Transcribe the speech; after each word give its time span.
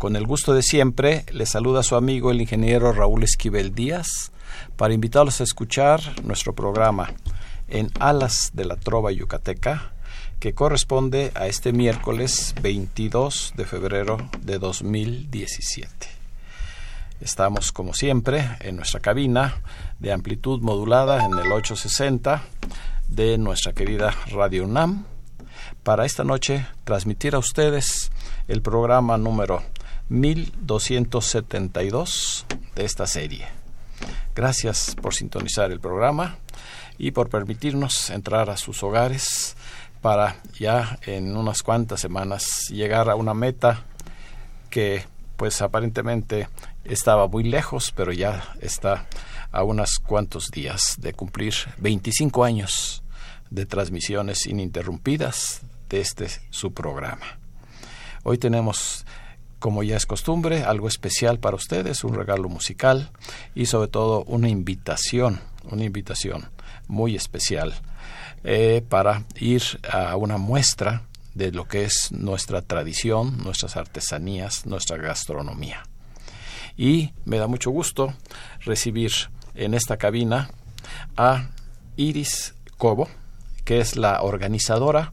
Con 0.00 0.16
el 0.16 0.26
gusto 0.26 0.54
de 0.54 0.62
siempre, 0.62 1.26
le 1.30 1.44
saluda 1.44 1.82
su 1.82 1.94
amigo 1.94 2.30
el 2.30 2.40
ingeniero 2.40 2.90
Raúl 2.90 3.22
Esquivel 3.22 3.74
Díaz 3.74 4.32
para 4.78 4.94
invitarlos 4.94 5.42
a 5.42 5.44
escuchar 5.44 6.00
nuestro 6.24 6.54
programa 6.54 7.12
en 7.68 7.90
Alas 8.00 8.52
de 8.54 8.64
la 8.64 8.76
Trova 8.76 9.12
Yucateca, 9.12 9.92
que 10.38 10.54
corresponde 10.54 11.32
a 11.34 11.48
este 11.48 11.74
miércoles 11.74 12.54
22 12.62 13.52
de 13.58 13.66
febrero 13.66 14.16
de 14.40 14.58
2017. 14.58 16.08
Estamos, 17.20 17.70
como 17.70 17.92
siempre, 17.92 18.56
en 18.60 18.76
nuestra 18.76 19.00
cabina 19.00 19.60
de 19.98 20.12
amplitud 20.12 20.62
modulada 20.62 21.26
en 21.26 21.32
el 21.32 21.52
860 21.52 22.42
de 23.08 23.36
nuestra 23.36 23.74
querida 23.74 24.14
Radio 24.30 24.64
UNAM 24.64 25.04
para 25.82 26.06
esta 26.06 26.24
noche 26.24 26.66
transmitir 26.84 27.34
a 27.34 27.38
ustedes 27.38 28.10
el 28.48 28.62
programa 28.62 29.18
número 29.18 29.62
1272 30.10 32.44
de 32.74 32.84
esta 32.84 33.06
serie. 33.06 33.48
Gracias 34.34 34.94
por 35.00 35.14
sintonizar 35.14 35.72
el 35.72 35.80
programa 35.80 36.36
y 36.98 37.12
por 37.12 37.30
permitirnos 37.30 38.10
entrar 38.10 38.50
a 38.50 38.58
sus 38.58 38.82
hogares 38.82 39.56
para 40.02 40.36
ya 40.58 40.98
en 41.06 41.34
unas 41.36 41.62
cuantas 41.62 42.00
semanas 42.00 42.66
llegar 42.70 43.08
a 43.08 43.14
una 43.14 43.34
meta 43.34 43.84
que 44.68 45.04
pues 45.36 45.62
aparentemente 45.62 46.48
estaba 46.84 47.26
muy 47.26 47.44
lejos, 47.44 47.92
pero 47.96 48.12
ya 48.12 48.52
está 48.60 49.06
a 49.52 49.64
unos 49.64 49.98
cuantos 49.98 50.50
días 50.50 50.96
de 50.98 51.12
cumplir 51.12 51.54
25 51.78 52.44
años 52.44 53.02
de 53.50 53.66
transmisiones 53.66 54.46
ininterrumpidas 54.46 55.62
de 55.88 56.00
este 56.00 56.28
su 56.50 56.72
programa. 56.72 57.38
Hoy 58.22 58.38
tenemos, 58.38 59.04
como 59.60 59.82
ya 59.82 59.96
es 59.96 60.06
costumbre, 60.06 60.64
algo 60.64 60.88
especial 60.88 61.38
para 61.38 61.54
ustedes, 61.54 62.02
un 62.02 62.14
regalo 62.14 62.48
musical 62.48 63.10
y 63.54 63.66
sobre 63.66 63.88
todo 63.88 64.24
una 64.24 64.48
invitación, 64.48 65.40
una 65.70 65.84
invitación 65.84 66.50
muy 66.88 67.14
especial 67.14 67.74
eh, 68.42 68.82
para 68.88 69.24
ir 69.38 69.62
a 69.88 70.16
una 70.16 70.38
muestra 70.38 71.02
de 71.34 71.52
lo 71.52 71.68
que 71.68 71.84
es 71.84 72.10
nuestra 72.10 72.62
tradición, 72.62 73.38
nuestras 73.44 73.76
artesanías, 73.76 74.66
nuestra 74.66 74.96
gastronomía. 74.96 75.84
Y 76.76 77.12
me 77.26 77.38
da 77.38 77.46
mucho 77.46 77.70
gusto 77.70 78.14
recibir 78.60 79.12
en 79.54 79.74
esta 79.74 79.98
cabina 79.98 80.50
a 81.16 81.50
Iris 81.96 82.54
Cobo, 82.78 83.08
que 83.64 83.80
es 83.80 83.96
la 83.96 84.22
organizadora 84.22 85.12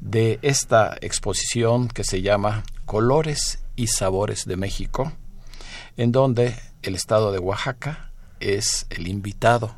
de 0.00 0.38
esta 0.42 0.96
exposición 1.00 1.88
que 1.88 2.04
se 2.04 2.20
llama 2.20 2.64
Colores 2.84 3.60
y 3.78 3.86
Sabores 3.86 4.44
de 4.44 4.56
México, 4.56 5.12
en 5.96 6.10
donde 6.10 6.56
el 6.82 6.96
estado 6.96 7.30
de 7.30 7.38
Oaxaca 7.38 8.10
es 8.40 8.86
el 8.90 9.06
invitado 9.06 9.74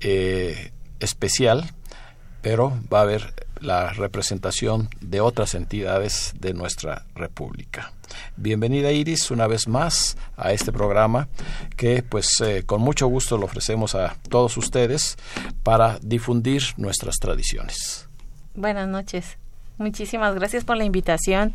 eh, 0.00 0.72
especial, 0.98 1.70
pero 2.42 2.76
va 2.92 2.98
a 2.98 3.02
haber 3.02 3.46
la 3.60 3.92
representación 3.92 4.90
de 5.00 5.20
otras 5.20 5.54
entidades 5.54 6.34
de 6.40 6.52
nuestra 6.52 7.06
República. 7.14 7.92
Bienvenida 8.36 8.90
Iris 8.90 9.30
una 9.30 9.46
vez 9.46 9.68
más 9.68 10.16
a 10.36 10.52
este 10.52 10.72
programa 10.72 11.28
que 11.76 12.02
pues 12.02 12.28
eh, 12.40 12.64
con 12.66 12.80
mucho 12.80 13.06
gusto 13.06 13.38
lo 13.38 13.46
ofrecemos 13.46 13.94
a 13.94 14.16
todos 14.28 14.56
ustedes 14.56 15.16
para 15.62 15.98
difundir 16.02 16.62
nuestras 16.76 17.16
tradiciones. 17.16 18.08
Buenas 18.54 18.88
noches. 18.88 19.38
Muchísimas 19.78 20.34
gracias 20.34 20.64
por 20.64 20.78
la 20.78 20.84
invitación. 20.84 21.52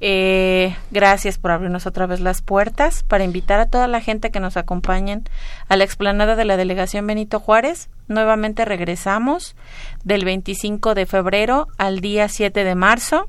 Eh, 0.00 0.76
gracias 0.92 1.38
por 1.38 1.50
abrirnos 1.50 1.86
otra 1.86 2.06
vez 2.06 2.20
las 2.20 2.40
puertas 2.40 3.02
para 3.02 3.24
invitar 3.24 3.58
a 3.58 3.66
toda 3.66 3.88
la 3.88 4.00
gente 4.00 4.30
que 4.30 4.38
nos 4.38 4.56
acompañen 4.56 5.24
a 5.68 5.76
la 5.76 5.82
explanada 5.82 6.36
de 6.36 6.44
la 6.44 6.56
delegación 6.56 7.04
Benito 7.06 7.40
Juárez. 7.40 7.90
Nuevamente 8.06 8.64
regresamos 8.64 9.56
del 10.04 10.24
25 10.24 10.94
de 10.94 11.06
febrero 11.06 11.66
al 11.78 12.00
día 12.00 12.28
7 12.28 12.62
de 12.62 12.74
marzo. 12.76 13.28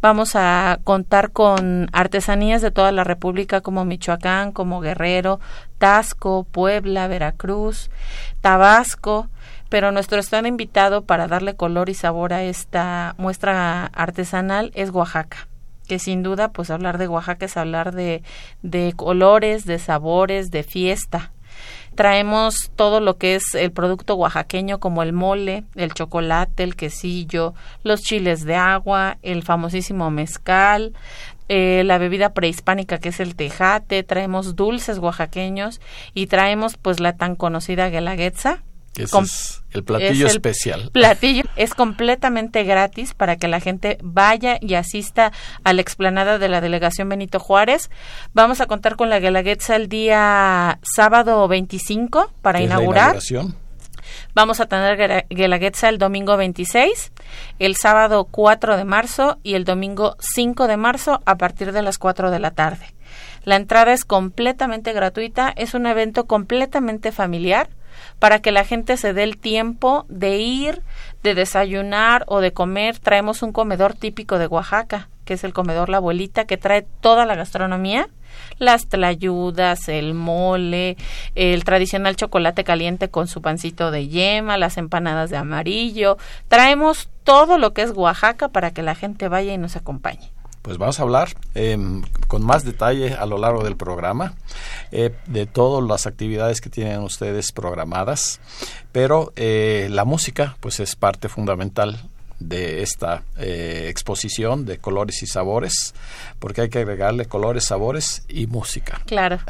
Vamos 0.00 0.36
a 0.36 0.78
contar 0.82 1.30
con 1.30 1.88
artesanías 1.92 2.62
de 2.62 2.70
toda 2.70 2.92
la 2.92 3.04
República 3.04 3.60
como 3.60 3.84
Michoacán, 3.84 4.52
como 4.52 4.80
Guerrero, 4.80 5.38
Tasco, 5.76 6.44
Puebla, 6.44 7.08
Veracruz, 7.08 7.90
Tabasco 8.40 9.28
pero 9.70 9.92
nuestro 9.92 10.18
estado 10.18 10.46
invitado 10.46 11.04
para 11.04 11.28
darle 11.28 11.56
color 11.56 11.88
y 11.88 11.94
sabor 11.94 12.34
a 12.34 12.42
esta 12.42 13.14
muestra 13.16 13.86
artesanal 13.86 14.72
es 14.74 14.90
Oaxaca 14.90 15.48
que 15.88 15.98
sin 15.98 16.22
duda 16.22 16.52
pues 16.52 16.70
hablar 16.70 16.98
de 16.98 17.08
Oaxaca 17.08 17.46
es 17.46 17.56
hablar 17.56 17.92
de, 17.92 18.22
de 18.62 18.92
colores, 18.94 19.64
de 19.64 19.80
sabores, 19.80 20.52
de 20.52 20.62
fiesta. 20.62 21.32
Traemos 21.96 22.70
todo 22.76 23.00
lo 23.00 23.16
que 23.16 23.34
es 23.34 23.42
el 23.56 23.72
producto 23.72 24.14
oaxaqueño 24.14 24.78
como 24.78 25.02
el 25.02 25.12
mole, 25.12 25.64
el 25.74 25.92
chocolate, 25.92 26.62
el 26.62 26.76
quesillo, 26.76 27.54
los 27.82 28.02
chiles 28.02 28.44
de 28.44 28.54
agua, 28.54 29.18
el 29.22 29.42
famosísimo 29.42 30.12
mezcal, 30.12 30.92
eh, 31.48 31.82
la 31.84 31.98
bebida 31.98 32.34
prehispánica 32.34 32.98
que 32.98 33.08
es 33.08 33.18
el 33.18 33.34
tejate, 33.34 34.04
traemos 34.04 34.54
dulces 34.54 34.98
oaxaqueños 34.98 35.80
y 36.14 36.28
traemos 36.28 36.76
pues 36.76 37.00
la 37.00 37.16
tan 37.16 37.34
conocida 37.34 37.88
guelaguetza 37.88 38.62
ese 38.96 39.18
es 39.20 39.62
el 39.72 39.84
platillo 39.84 40.10
es 40.26 40.32
el 40.32 40.36
especial. 40.38 40.90
Platillo 40.92 41.44
es 41.56 41.74
completamente 41.74 42.64
gratis 42.64 43.14
para 43.14 43.36
que 43.36 43.46
la 43.48 43.60
gente 43.60 43.98
vaya 44.02 44.58
y 44.60 44.74
asista 44.74 45.32
a 45.62 45.72
la 45.72 45.80
explanada 45.80 46.38
de 46.38 46.48
la 46.48 46.60
delegación 46.60 47.08
Benito 47.08 47.38
Juárez. 47.38 47.88
Vamos 48.34 48.60
a 48.60 48.66
contar 48.66 48.96
con 48.96 49.08
la 49.08 49.20
Guelaguetza 49.20 49.76
el 49.76 49.88
día 49.88 50.80
sábado 50.82 51.46
25 51.46 52.32
para 52.42 52.58
¿Qué 52.58 52.64
es 52.64 52.68
la 52.70 52.76
inaugurar. 52.76 53.18
Vamos 54.34 54.60
a 54.60 54.66
tener 54.66 54.96
Guela- 54.96 55.24
Guelaguetza 55.30 55.88
el 55.88 55.98
domingo 55.98 56.36
26, 56.36 57.12
el 57.60 57.76
sábado 57.76 58.24
4 58.24 58.76
de 58.76 58.84
marzo 58.84 59.38
y 59.44 59.54
el 59.54 59.64
domingo 59.64 60.16
5 60.18 60.66
de 60.66 60.76
marzo 60.76 61.20
a 61.26 61.36
partir 61.36 61.72
de 61.72 61.82
las 61.82 61.98
4 61.98 62.30
de 62.32 62.40
la 62.40 62.50
tarde. 62.50 62.86
La 63.44 63.56
entrada 63.56 63.92
es 63.92 64.04
completamente 64.04 64.92
gratuita, 64.92 65.52
es 65.56 65.74
un 65.74 65.86
evento 65.86 66.26
completamente 66.26 67.12
familiar 67.12 67.68
para 68.18 68.40
que 68.40 68.52
la 68.52 68.64
gente 68.64 68.96
se 68.96 69.12
dé 69.12 69.22
el 69.22 69.38
tiempo 69.38 70.06
de 70.08 70.38
ir, 70.38 70.82
de 71.22 71.34
desayunar 71.34 72.24
o 72.26 72.40
de 72.40 72.52
comer. 72.52 72.98
Traemos 72.98 73.42
un 73.42 73.52
comedor 73.52 73.94
típico 73.94 74.38
de 74.38 74.46
Oaxaca, 74.46 75.08
que 75.24 75.34
es 75.34 75.44
el 75.44 75.52
comedor 75.52 75.88
La 75.88 75.98
Abuelita, 75.98 76.44
que 76.44 76.56
trae 76.56 76.82
toda 77.00 77.26
la 77.26 77.36
gastronomía, 77.36 78.08
las 78.58 78.88
tlayudas, 78.88 79.88
el 79.88 80.14
mole, 80.14 80.96
el 81.34 81.64
tradicional 81.64 82.16
chocolate 82.16 82.64
caliente 82.64 83.10
con 83.10 83.28
su 83.28 83.42
pancito 83.42 83.90
de 83.90 84.08
yema, 84.08 84.58
las 84.58 84.76
empanadas 84.76 85.30
de 85.30 85.36
amarillo. 85.36 86.16
Traemos 86.48 87.10
todo 87.24 87.58
lo 87.58 87.72
que 87.72 87.82
es 87.82 87.92
Oaxaca 87.92 88.48
para 88.48 88.72
que 88.72 88.82
la 88.82 88.94
gente 88.94 89.28
vaya 89.28 89.52
y 89.52 89.58
nos 89.58 89.76
acompañe. 89.76 90.30
Pues 90.62 90.76
vamos 90.76 91.00
a 91.00 91.04
hablar 91.04 91.30
em, 91.54 92.02
con 92.28 92.44
más 92.44 92.64
detalle 92.64 93.14
a 93.14 93.24
lo 93.24 93.38
largo 93.38 93.64
del 93.64 93.76
programa 93.76 94.34
eh, 94.92 95.14
de 95.26 95.46
todas 95.46 95.86
las 95.88 96.06
actividades 96.06 96.60
que 96.60 96.68
tienen 96.68 97.00
ustedes 97.00 97.50
programadas, 97.52 98.40
pero 98.92 99.32
eh, 99.36 99.88
la 99.90 100.04
música 100.04 100.56
pues 100.60 100.78
es 100.80 100.96
parte 100.96 101.28
fundamental 101.28 101.98
de 102.40 102.82
esta 102.82 103.22
eh, 103.38 103.86
exposición 103.88 104.64
de 104.64 104.78
colores 104.78 105.22
y 105.22 105.26
sabores, 105.26 105.94
porque 106.38 106.62
hay 106.62 106.68
que 106.70 106.80
agregarle 106.80 107.26
colores, 107.26 107.66
sabores 107.66 108.24
y 108.28 108.46
música. 108.46 109.00
Claro. 109.06 109.38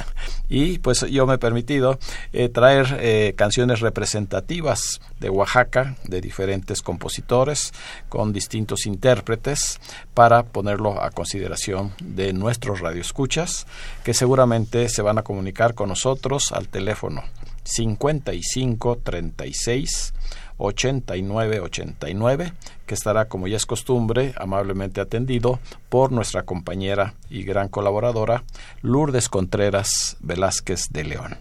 Y 0.52 0.78
pues 0.80 1.02
yo 1.02 1.28
me 1.28 1.34
he 1.34 1.38
permitido 1.38 2.00
eh, 2.32 2.48
traer 2.48 2.98
eh, 2.98 3.34
canciones 3.36 3.78
representativas 3.78 5.00
de 5.20 5.30
Oaxaca, 5.30 5.94
de 6.02 6.20
diferentes 6.20 6.82
compositores, 6.82 7.72
con 8.08 8.32
distintos 8.32 8.84
intérpretes, 8.86 9.78
para 10.12 10.42
ponerlo 10.42 11.00
a 11.00 11.12
consideración 11.12 11.92
de 12.02 12.32
nuestros 12.32 12.80
radioescuchas, 12.80 13.68
que 14.02 14.12
seguramente 14.12 14.88
se 14.88 15.02
van 15.02 15.18
a 15.18 15.22
comunicar 15.22 15.74
con 15.74 15.88
nosotros 15.88 16.50
al 16.50 16.66
teléfono 16.66 17.22
55 17.64 18.98
36 19.02 20.14
89 20.58 21.60
89 21.60 22.52
que 22.86 22.94
estará 22.94 23.26
como 23.26 23.48
ya 23.48 23.56
es 23.56 23.66
costumbre 23.66 24.34
amablemente 24.36 25.00
atendido 25.00 25.58
por 25.88 26.12
nuestra 26.12 26.42
compañera 26.42 27.14
y 27.30 27.42
gran 27.42 27.68
colaboradora 27.68 28.44
Lourdes 28.82 29.28
Contreras 29.28 30.16
Velázquez 30.20 30.88
de 30.90 31.04
León. 31.04 31.38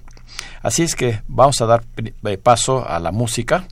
Así 0.62 0.84
es 0.84 0.96
que 0.96 1.22
vamos 1.28 1.60
a 1.62 1.66
dar 1.66 1.84
eh, 1.98 2.38
paso 2.38 2.88
a 2.88 3.00
la 3.00 3.12
música 3.12 3.66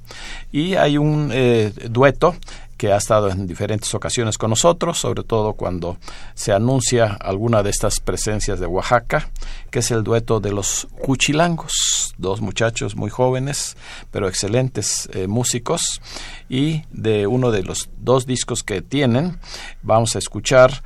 y 0.52 0.76
hay 0.76 0.98
un 0.98 1.30
eh, 1.34 1.72
dueto 1.90 2.36
que 2.78 2.92
ha 2.92 2.98
estado 2.98 3.30
en 3.30 3.48
diferentes 3.48 3.94
ocasiones 3.94 4.38
con 4.38 4.50
nosotros, 4.50 4.98
sobre 5.00 5.24
todo 5.24 5.54
cuando 5.54 5.98
se 6.36 6.54
anuncia 6.54 7.18
alguna 7.20 7.64
de 7.64 7.70
estas 7.70 8.00
presencias 8.00 8.60
de 8.60 8.68
Oaxaca, 8.68 9.30
que 9.72 9.80
es 9.80 9.92
el 9.92 10.04
dueto 10.04 10.40
de 10.40 10.52
los 10.52 10.88
Cuchilangos, 11.02 12.14
dos 12.18 12.42
muchachos 12.42 12.96
muy 12.96 13.10
jóvenes, 13.10 13.76
pero 14.12 14.28
excelentes 14.28 15.10
eh, 15.14 15.28
músicos, 15.28 16.02
y 16.50 16.84
de 16.92 17.28
uno 17.28 17.52
de 17.52 17.64
los 17.64 17.90
dos 17.98 18.26
discos 18.26 18.64
que 18.64 18.82
tienen, 18.82 19.40
vamos 19.82 20.16
a 20.16 20.20
escuchar 20.20 20.84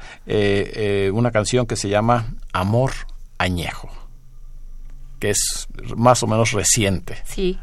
una 1.11 1.31
canción 1.31 1.65
que 1.65 1.75
se 1.75 1.89
llama 1.89 2.33
Amor 2.53 2.91
Añejo 3.37 3.89
que 5.21 5.29
es 5.29 5.67
más 5.95 6.23
o 6.23 6.27
menos 6.27 6.51
reciente. 6.51 7.19
Sí. 7.25 7.57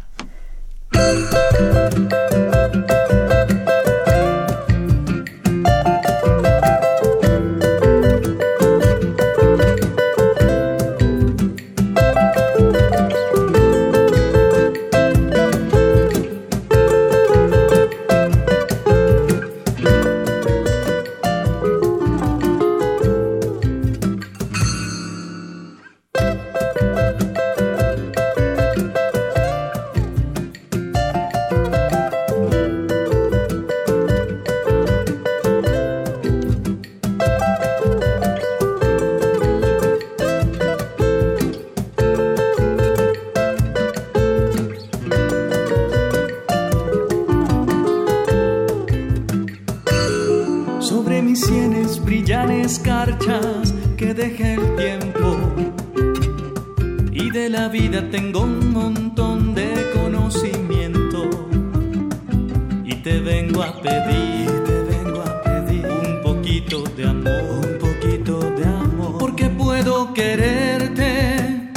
te 63.08 63.20
vengo 63.20 63.62
a 63.62 63.72
pedir, 63.80 64.46
te 64.66 64.82
vengo 64.82 65.22
a 65.22 65.42
pedir 65.42 65.86
un 65.86 66.20
poquito 66.22 66.84
de 66.94 67.04
amor, 67.08 67.66
un 67.66 67.78
poquito 67.78 68.38
de 68.38 68.64
amor, 68.66 69.16
porque 69.18 69.48
puedo 69.48 70.12
quererte 70.12 71.70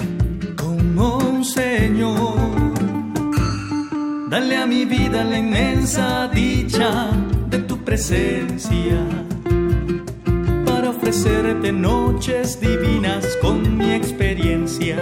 como 0.58 1.20
un 1.20 1.46
señor. 1.46 2.36
Dale 4.30 4.58
a 4.58 4.66
mi 4.66 4.84
vida 4.84 5.24
la 5.24 5.38
inmensa 5.40 6.28
dicha 6.28 7.10
de 7.50 7.60
tu 7.60 7.78
presencia 7.78 9.00
para 10.66 10.90
ofrecerte 10.90 11.72
noches 11.72 12.60
divinas 12.60 13.38
con 13.42 13.78
mi 13.78 13.94
experiencia. 13.94 14.98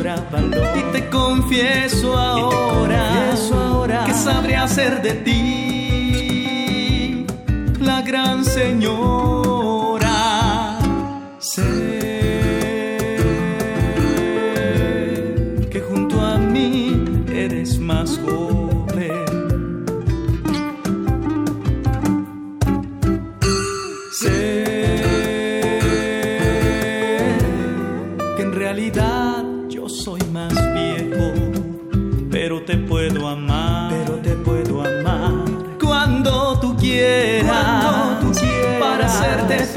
Y 0.00 0.92
te 0.92 1.10
confieso 1.10 2.16
ahora, 2.16 2.96
y 2.96 3.00
te 3.12 3.28
confieso 3.28 3.54
ahora 3.54 4.04
que 4.06 4.14
sabré 4.14 4.56
hacer 4.56 5.02
de 5.02 5.12
ti 5.12 7.26
la 7.80 8.00
gran 8.00 8.42
señora. 8.42 9.39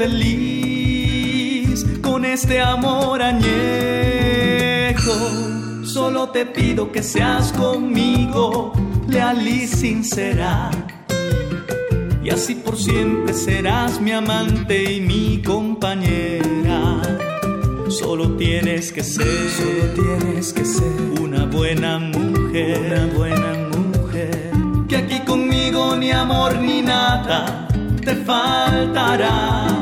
Feliz 0.04 1.86
con 2.02 2.24
este 2.26 2.60
amor 2.60 3.22
añejo. 3.22 3.54
Solo 5.82 6.28
te 6.28 6.44
pido 6.44 6.92
que 6.92 7.02
seas 7.02 7.52
conmigo, 7.52 8.72
leal 9.08 9.46
y 9.46 9.66
sincera. 9.66 10.70
Y 12.22 12.28
así 12.30 12.54
por 12.54 12.76
siempre 12.76 13.32
serás 13.32 13.98
mi 14.00 14.12
amante 14.12 14.92
y 14.92 15.00
mi 15.00 15.42
compañera. 15.42 17.00
Solo 17.88 18.36
tienes 18.36 18.92
que 18.92 19.02
ser, 19.02 19.48
solo 19.58 19.84
tienes 19.94 20.52
que 20.52 20.66
ser 20.66 21.00
una 21.20 21.46
buena 21.46 21.98
mujer, 21.98 22.78
una 22.86 23.06
buena 23.16 23.54
mujer. 23.74 24.50
Que 24.86 24.96
aquí 24.96 25.20
conmigo 25.20 25.96
ni 25.96 26.10
amor 26.10 26.58
ni 26.58 26.82
nada 26.82 27.68
te 28.04 28.14
faltará. 28.16 29.73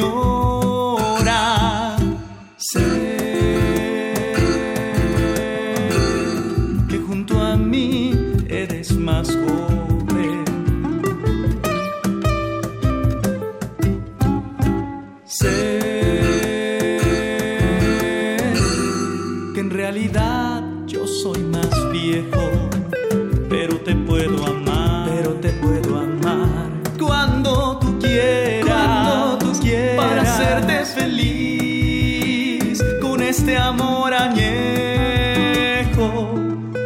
有 0.00 0.49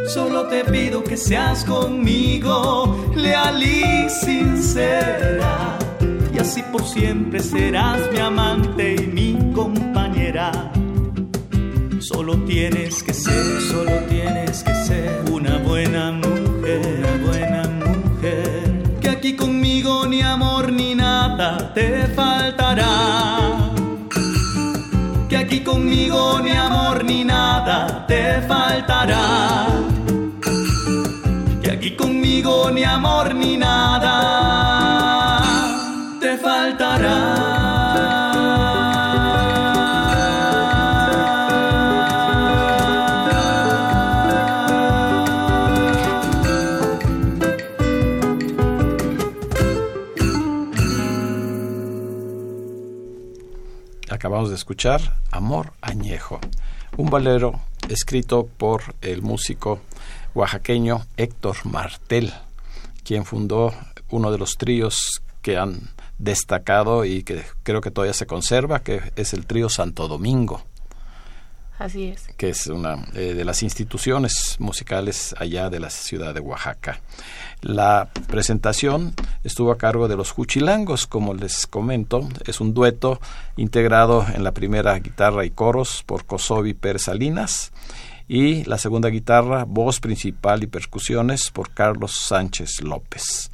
Solo 0.07 0.47
te 0.47 0.63
pido 0.65 1.03
que 1.03 1.17
seas 1.17 1.65
conmigo 1.65 3.11
leal 3.15 3.61
y 3.61 4.09
sincera 4.09 5.77
y 6.33 6.39
así 6.39 6.61
por 6.71 6.83
siempre 6.83 7.39
serás 7.39 7.99
mi 8.11 8.19
amante 8.19 8.95
y 8.95 9.07
mi 9.07 9.53
compañera 9.53 10.51
Solo 12.05 12.37
tienes 12.45 13.01
que 13.01 13.15
ser, 13.15 13.61
solo 13.61 13.91
tienes 14.07 14.63
que 14.63 14.75
ser 14.75 15.23
una 15.31 15.57
buena 15.57 16.11
mujer, 16.11 16.81
una 16.99 17.25
buena 17.25 17.63
mujer. 17.67 18.99
Que 19.01 19.09
aquí 19.09 19.35
conmigo 19.35 20.05
ni 20.05 20.21
amor 20.21 20.71
ni 20.71 20.93
nada 20.93 21.73
te 21.73 22.05
faltará. 22.09 23.71
Que 25.27 25.35
aquí 25.35 25.61
conmigo 25.61 26.39
ni 26.43 26.51
amor 26.51 27.03
ni 27.03 27.23
nada 27.23 28.05
te 28.05 28.39
faltará. 28.47 29.84
Ni 32.73 32.83
amor 32.83 33.33
ni 33.33 33.55
nada 33.55 34.15
te 36.19 36.37
faltará. 36.37 37.45
Acabamos 54.09 54.49
de 54.49 54.55
escuchar 54.55 54.99
Amor 55.31 55.71
Añejo, 55.81 56.41
un 56.97 57.09
valero 57.09 57.61
escrito 57.87 58.47
por 58.57 58.81
el 59.01 59.21
músico 59.21 59.79
oaxaqueño 60.33 61.05
Héctor 61.15 61.65
Martel, 61.65 62.33
quien 63.05 63.23
fundó 63.23 63.73
uno 64.09 64.31
de 64.31 64.37
los 64.37 64.57
tríos 64.57 65.21
que 65.41 65.57
han 65.57 65.89
destacado 66.17 67.05
y 67.05 67.23
que 67.23 67.43
creo 67.63 67.79
que 67.79 67.91
todavía 67.91 68.13
se 68.13 68.25
conserva, 68.25 68.81
que 68.81 69.01
es 69.15 69.33
el 69.33 69.45
trío 69.45 69.69
Santo 69.69 70.07
Domingo. 70.07 70.65
Así 71.77 72.05
es. 72.05 72.27
Que 72.37 72.49
es 72.49 72.67
una 72.67 73.05
eh, 73.13 73.33
de 73.33 73.43
las 73.43 73.61
instituciones 73.61 74.55
musicales 74.59 75.35
allá 75.37 75.69
de 75.69 75.81
la 75.81 75.89
ciudad 75.89 76.33
de 76.33 76.39
Oaxaca. 76.39 77.01
La 77.61 78.09
presentación 78.27 79.13
estuvo 79.43 79.71
a 79.71 79.77
cargo 79.77 80.07
de 80.07 80.15
los 80.15 80.31
Juchilangos, 80.31 81.05
como 81.05 81.33
les 81.33 81.67
comento, 81.67 82.29
es 82.45 82.61
un 82.61 82.73
dueto 82.73 83.19
integrado 83.57 84.25
en 84.33 84.43
la 84.43 84.53
primera 84.53 84.97
guitarra 84.99 85.45
y 85.45 85.51
coros 85.51 86.03
por 86.05 86.25
Kosovi 86.25 86.73
Pérez 86.73 87.03
Salinas 87.03 87.73
y 88.27 88.63
la 88.63 88.77
segunda 88.77 89.09
guitarra, 89.09 89.65
voz 89.65 89.99
principal 89.99 90.63
y 90.63 90.67
percusiones 90.67 91.51
por 91.51 91.71
Carlos 91.71 92.13
Sánchez 92.19 92.81
López. 92.81 93.51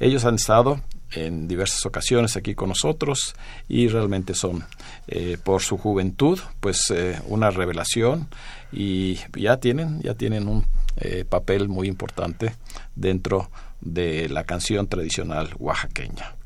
Ellos 0.00 0.24
han 0.24 0.36
estado 0.36 0.80
en 1.12 1.48
diversas 1.48 1.86
ocasiones 1.86 2.36
aquí 2.36 2.54
con 2.54 2.68
nosotros 2.68 3.34
y 3.68 3.88
realmente 3.88 4.34
son 4.34 4.64
eh, 5.06 5.38
por 5.42 5.62
su 5.62 5.78
juventud 5.78 6.38
pues 6.60 6.90
eh, 6.90 7.20
una 7.26 7.50
revelación 7.50 8.28
y 8.72 9.18
ya 9.34 9.56
tienen 9.58 10.00
ya 10.02 10.14
tienen 10.14 10.48
un 10.48 10.66
eh, 10.96 11.24
papel 11.26 11.68
muy 11.68 11.88
importante 11.88 12.54
dentro 12.94 13.50
de 13.80 14.28
la 14.28 14.44
canción 14.44 14.86
tradicional 14.86 15.54
oaxaqueña 15.58 16.37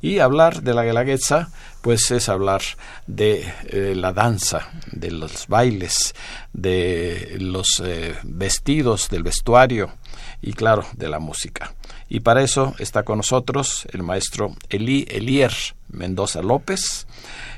y 0.00 0.18
hablar 0.18 0.62
de 0.62 0.74
la 0.74 0.84
guelaguetza 0.84 1.50
pues 1.82 2.10
es 2.10 2.28
hablar 2.28 2.62
de 3.06 3.52
la 3.94 4.12
danza 4.12 4.68
de 4.92 5.10
los 5.10 5.46
bailes 5.46 6.14
de 6.52 7.36
los 7.40 7.82
vestidos 8.24 9.08
del 9.08 9.22
vestuario 9.22 9.94
y 10.42 10.52
claro 10.52 10.84
de 10.94 11.08
la 11.08 11.18
música 11.18 11.74
y 12.08 12.20
para 12.20 12.42
eso 12.42 12.74
está 12.78 13.02
con 13.02 13.18
nosotros 13.18 13.86
el 13.92 14.02
maestro 14.02 14.54
Eli 14.70 15.06
Elier 15.10 15.52
Mendoza 15.88 16.42
López, 16.42 17.06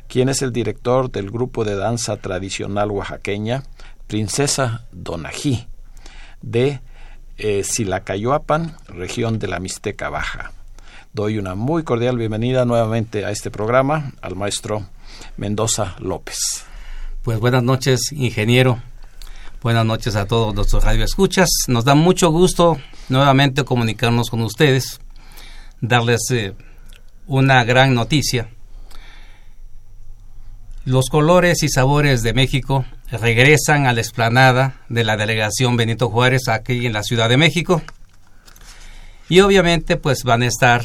quien 0.09 0.29
es 0.29 0.43
el 0.43 0.53
director 0.53 1.11
del 1.11 1.31
grupo 1.31 1.65
de 1.65 1.77
danza 1.77 2.17
tradicional 2.17 2.91
oaxaqueña 2.91 3.63
Princesa 4.07 4.87
Donají 4.93 5.69
de 6.43 6.81
eh, 7.39 7.63
Silacayoapan, 7.65 8.77
región 8.89 9.39
de 9.39 9.49
la 9.49 9.61
Mixteca 9.61 10.11
Baja. 10.11 10.53
Doy 11.13 11.39
una 11.39 11.57
muy 11.57 11.83
cordial 11.83 12.17
bienvenida 12.17 12.65
nuevamente 12.65 13.25
a 13.25 13.33
este 13.33 13.51
programa 13.51 14.13
al 14.23 14.37
maestro 14.37 14.87
Mendoza 15.37 15.97
López. 15.99 16.39
Pues 17.25 17.41
buenas 17.41 17.65
noches, 17.65 18.13
ingeniero. 18.13 18.81
Buenas 19.61 19.85
noches 19.85 20.15
a 20.15 20.27
todos 20.27 20.55
nuestros 20.55 20.85
radioescuchas. 20.85 21.49
Nos 21.67 21.85
da 21.85 21.97
mucho 21.97 22.31
gusto 22.31 22.79
nuevamente 23.09 23.65
comunicarnos 23.65 24.31
con 24.31 24.41
ustedes, 24.43 25.01
darles 25.81 26.31
eh, 26.31 26.55
una 27.27 27.65
gran 27.65 27.93
noticia. 27.93 28.49
Los 30.85 31.07
colores 31.11 31.65
y 31.65 31.69
sabores 31.71 32.23
de 32.23 32.35
México 32.35 32.85
regresan 33.11 33.89
a 33.89 33.93
la 33.93 34.01
explanada 34.01 34.83
de 34.89 35.03
la 35.03 35.17
delegación 35.17 35.77
Benito 35.77 36.09
Juárez 36.09 36.47
aquí 36.47 36.87
en 36.87 36.93
la 36.93 37.03
Ciudad 37.03 37.29
de 37.29 37.37
México. 37.37 37.83
Y 39.31 39.41
obviamente 39.43 39.97
pues 39.97 40.25
van 40.25 40.43
a 40.43 40.49
estar 40.49 40.83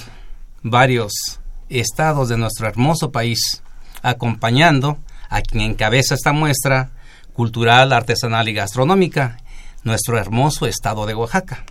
varios 0.61 1.39
estados 1.67 2.29
de 2.29 2.37
nuestro 2.37 2.67
hermoso 2.67 3.11
país 3.11 3.63
acompañando 4.03 4.99
a 5.29 5.41
quien 5.41 5.63
encabeza 5.63 6.13
esta 6.13 6.31
muestra 6.31 6.91
cultural, 7.33 7.91
artesanal 7.91 8.47
y 8.47 8.53
gastronómica, 8.53 9.37
nuestro 9.83 10.19
hermoso 10.19 10.67
estado 10.67 11.07
de 11.07 11.15
Oaxaca. 11.15 11.65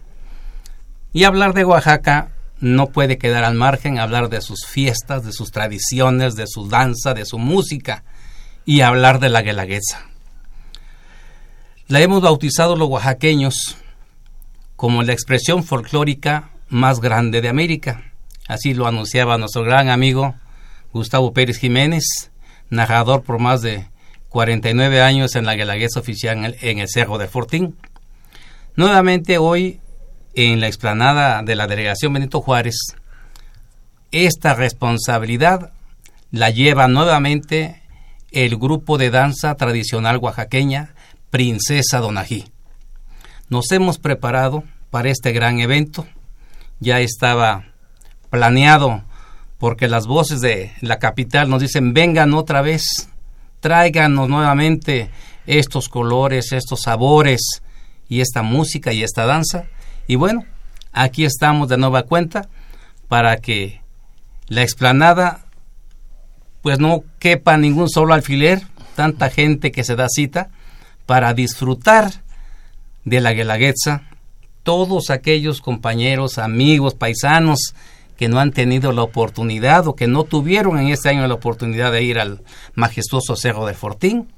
Y 1.12 1.22
hablar 1.22 1.54
de 1.54 1.64
Oaxaca 1.64 2.32
no 2.58 2.88
puede 2.88 3.18
quedar 3.18 3.44
al 3.44 3.54
margen, 3.54 4.00
hablar 4.00 4.28
de 4.28 4.40
sus 4.40 4.66
fiestas, 4.66 5.24
de 5.24 5.32
sus 5.32 5.52
tradiciones, 5.52 6.34
de 6.34 6.48
su 6.48 6.68
danza, 6.68 7.14
de 7.14 7.24
su 7.24 7.38
música 7.38 8.02
y 8.64 8.80
hablar 8.80 9.20
de 9.20 9.28
la 9.28 9.42
guelaguetza. 9.42 10.08
La 11.86 12.00
hemos 12.00 12.20
bautizado 12.20 12.74
los 12.74 12.88
oaxaqueños 12.88 13.76
como 14.74 15.04
la 15.04 15.12
expresión 15.12 15.62
folclórica 15.62 16.50
más 16.74 17.00
grande 17.00 17.40
de 17.40 17.48
América. 17.48 18.02
Así 18.48 18.74
lo 18.74 18.88
anunciaba 18.88 19.38
nuestro 19.38 19.62
gran 19.62 19.90
amigo 19.90 20.34
Gustavo 20.92 21.32
Pérez 21.32 21.56
Jiménez, 21.58 22.32
narrador 22.68 23.22
por 23.22 23.38
más 23.38 23.62
de 23.62 23.86
49 24.28 25.00
años 25.00 25.36
en 25.36 25.46
la 25.46 25.54
Guelaguetza 25.54 26.00
oficial 26.00 26.56
en 26.60 26.78
el, 26.80 26.88
Cerro 26.88 27.16
de 27.16 27.28
Fortín. 27.28 27.76
Nuevamente 28.74 29.38
hoy 29.38 29.80
en 30.34 30.60
la 30.60 30.66
explanada 30.66 31.42
de 31.42 31.54
la 31.54 31.68
delegación 31.68 32.12
Benito 32.12 32.40
Juárez, 32.40 32.74
esta 34.10 34.54
responsabilidad 34.54 35.72
la 36.32 36.50
lleva 36.50 36.88
nuevamente 36.88 37.82
el 38.32 38.56
grupo 38.56 38.98
de 38.98 39.10
danza 39.10 39.54
tradicional 39.54 40.18
oaxaqueña 40.18 40.96
Princesa 41.30 42.00
Donají. 42.00 42.46
Nos 43.48 43.70
hemos 43.70 43.98
preparado 43.98 44.64
para 44.90 45.10
este 45.10 45.30
gran 45.30 45.60
evento. 45.60 46.04
Ya 46.80 47.00
estaba 47.00 47.64
planeado 48.30 49.04
porque 49.58 49.88
las 49.88 50.06
voces 50.06 50.40
de 50.40 50.72
la 50.80 50.98
capital 50.98 51.48
nos 51.48 51.62
dicen 51.62 51.94
vengan 51.94 52.34
otra 52.34 52.62
vez 52.62 53.08
tráiganos 53.60 54.28
nuevamente 54.28 55.10
estos 55.46 55.88
colores, 55.88 56.52
estos 56.52 56.82
sabores 56.82 57.62
y 58.08 58.20
esta 58.20 58.42
música 58.42 58.92
y 58.92 59.02
esta 59.02 59.24
danza. 59.24 59.64
Y 60.06 60.16
bueno, 60.16 60.44
aquí 60.92 61.24
estamos 61.24 61.68
de 61.68 61.78
nueva 61.78 62.02
cuenta 62.02 62.48
para 63.08 63.38
que 63.38 63.80
la 64.48 64.62
explanada 64.62 65.46
pues 66.60 66.78
no 66.78 67.04
quepa 67.18 67.56
ningún 67.56 67.88
solo 67.88 68.14
alfiler, 68.14 68.62
tanta 68.94 69.30
gente 69.30 69.70
que 69.70 69.84
se 69.84 69.96
da 69.96 70.08
cita 70.08 70.50
para 71.06 71.34
disfrutar 71.34 72.10
de 73.04 73.20
la 73.20 73.32
Guelaguetza, 73.32 74.02
todos 74.64 75.10
aquellos 75.10 75.60
compañeros, 75.60 76.38
amigos, 76.38 76.94
paisanos 76.94 77.74
que 78.16 78.28
no 78.28 78.40
han 78.40 78.50
tenido 78.50 78.92
la 78.92 79.02
oportunidad 79.02 79.86
o 79.86 79.94
que 79.94 80.08
no 80.08 80.24
tuvieron 80.24 80.78
en 80.78 80.88
este 80.88 81.10
año 81.10 81.26
la 81.28 81.34
oportunidad 81.34 81.92
de 81.92 82.02
ir 82.02 82.18
al 82.18 82.42
majestuoso 82.74 83.36
Cerro 83.36 83.66
de 83.66 83.74
Fortín. 83.74 84.32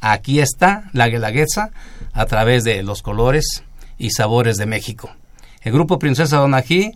Aquí 0.00 0.40
está 0.40 0.90
la 0.92 1.08
Guelaguetza 1.08 1.70
a 2.12 2.26
través 2.26 2.62
de 2.62 2.82
los 2.82 3.02
colores 3.02 3.64
y 3.98 4.10
sabores 4.10 4.56
de 4.56 4.66
México. 4.66 5.10
El 5.62 5.72
grupo 5.72 5.98
Princesa 5.98 6.38
Donají 6.38 6.92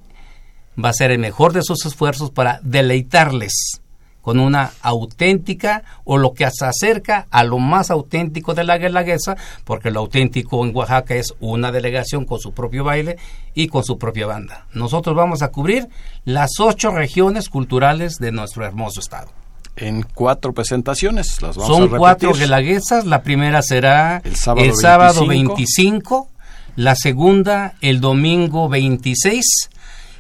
va 0.83 0.91
a 0.91 0.95
ser 0.95 1.11
el 1.11 1.19
mejor 1.19 1.53
de 1.53 1.63
sus 1.63 1.85
esfuerzos 1.87 2.31
para 2.31 2.61
deleitarles 2.63 3.81
con 4.25 4.41
una 4.41 4.73
auténtica 4.81 5.83
o 6.05 6.17
lo 6.17 6.33
que 6.33 6.49
se 6.51 6.65
acerca 6.65 7.27
a 7.31 7.45
lo 7.45 7.59
más 7.59 7.91
auténtico 7.91 8.55
de 8.55 8.65
la 8.65 8.79
guelaguesa, 8.79 9.37
porque 9.65 9.91
lo 9.91 10.01
auténtico 10.01 10.65
en 10.65 10.75
Oaxaca 10.75 11.15
es 11.15 11.35
una 11.41 11.71
delegación 11.71 12.25
con 12.25 12.41
su 12.41 12.53
propio 12.53 12.85
baile 12.85 13.19
y 13.53 13.69
con 13.69 13.85
su 13.85 13.99
propia 13.99 14.27
banda. 14.27 14.67
Nosotros 14.73 15.15
vamos 15.15 15.43
a 15.43 15.49
cubrir 15.49 15.91
las 16.25 16.53
ocho 16.59 16.91
regiones 16.91 17.51
culturales 17.51 18.17
de 18.17 18.33
nuestro 18.33 18.65
hermoso 18.65 19.01
estado. 19.01 19.29
En 19.77 20.07
cuatro 20.15 20.55
presentaciones, 20.55 21.43
las 21.43 21.59
vamos 21.59 21.67
Son 21.67 21.77
a 21.77 21.85
repetir. 21.85 21.99
cuatro 21.99 22.33
guelaguesas, 22.33 23.05
la 23.05 23.23
primera 23.23 23.61
será 23.61 24.23
El 24.25 24.37
sábado 24.37 24.75
sábado 24.75 25.27
25. 25.27 25.55
25, 25.55 26.29
la 26.77 26.95
segunda 26.95 27.75
el 27.83 28.01
domingo 28.01 28.71
26 28.71 29.69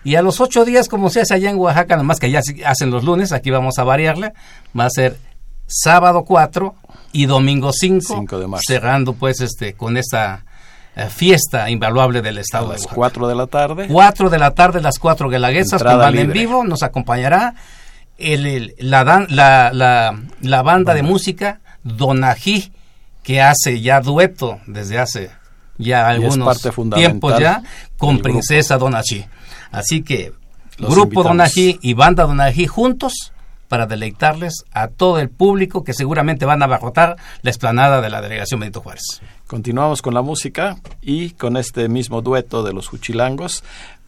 y 0.05 0.15
a 0.17 0.23
los 0.23 0.41
ocho 0.41 0.65
días, 0.65 0.89
como 0.89 1.11
se 1.11 1.23
hace 1.23 1.35
allá 1.35 1.51
en 1.51 1.57
Oaxaca, 1.57 1.97
nomás 1.97 2.21
que 2.21 2.27
allá 2.27 2.43
se 2.43 2.65
hacen 2.65 2.91
los 2.91 3.05
lunes, 3.05 3.33
aquí 3.33 3.51
vamos 3.51 3.79
a 3.79 3.85
variarle, 3.85 4.33
va 4.79 4.85
a 4.87 4.91
ser 4.91 5.17
sábado 5.67 6.25
4 6.25 6.75
y 7.13 7.27
domingo 7.27 7.73
5, 7.73 8.15
5 8.19 8.39
de 8.39 8.47
marzo. 8.47 8.65
cerrando 8.67 9.15
pues 9.15 9.41
este 9.41 9.73
con 9.75 9.97
esta 9.97 10.45
eh, 10.97 11.09
fiesta 11.09 11.71
invaluable 11.71 12.21
del 12.23 12.39
a 12.39 12.41
estado 12.43 12.67
de 12.67 12.73
las 12.75 12.81
Oaxaca. 12.83 12.95
cuatro 12.95 13.29
de 13.29 13.35
la 13.35 13.47
tarde. 13.47 13.87
4 13.89 14.31
de 14.31 14.39
la 14.39 14.51
tarde, 14.53 14.81
las 14.81 14.99
cuatro 14.99 15.29
guelaguesas 15.31 15.83
con 15.83 15.93
banda 15.93 16.09
en 16.21 16.27
libre. 16.29 16.41
vivo, 16.41 16.65
nos 16.65 16.83
acompañará 16.83 17.55
el, 18.19 18.47
el- 18.47 18.75
la, 18.79 19.05
dan- 19.05 19.27
la, 19.31 19.71
la, 19.73 20.21
la 20.41 20.63
banda 20.63 20.93
de 20.95 21.03
música 21.03 21.61
Donají, 21.83 22.73
que 23.23 23.41
hace 23.41 23.81
ya 23.81 24.01
dueto 24.01 24.59
desde 24.67 24.99
hace 24.99 25.31
ya 25.79 26.07
algunos 26.09 26.47
tiempos 27.01 27.33
ya 27.41 27.63
con 27.97 28.19
Princesa 28.21 28.77
Donají. 28.79 29.25
Así 29.75 30.03
que 30.03 30.33
Los 30.79 30.91
Grupo 30.91 31.21
invitamos. 31.21 31.29
Donají 31.29 31.79
y 31.83 31.95
Banda 31.95 32.25
Donají 32.25 32.67
juntos 32.67 33.33
para 33.69 33.87
deleitarles 33.87 34.65
a 34.73 34.89
todo 34.89 35.19
el 35.19 35.31
público 35.31 35.85
que 35.85 35.95
seguramente 35.95 36.45
van 36.45 36.63
a 36.63 36.67
abarrotar 36.67 37.17
la 37.43 37.51
explanada 37.51 38.01
de 38.01 38.11
la 38.11 38.21
delegación 38.21 38.61
Benito 38.61 38.81
Juárez. 38.81 39.21
Continuamos 39.47 40.01
con 40.03 40.15
la 40.15 40.23
música 40.23 40.77
y 41.03 41.31
con 41.31 41.57
este 41.57 41.89
mismo 41.89 42.23
dueto 42.23 42.63
de 42.63 42.73
los 42.73 42.89
Juchilangos. 42.89 43.65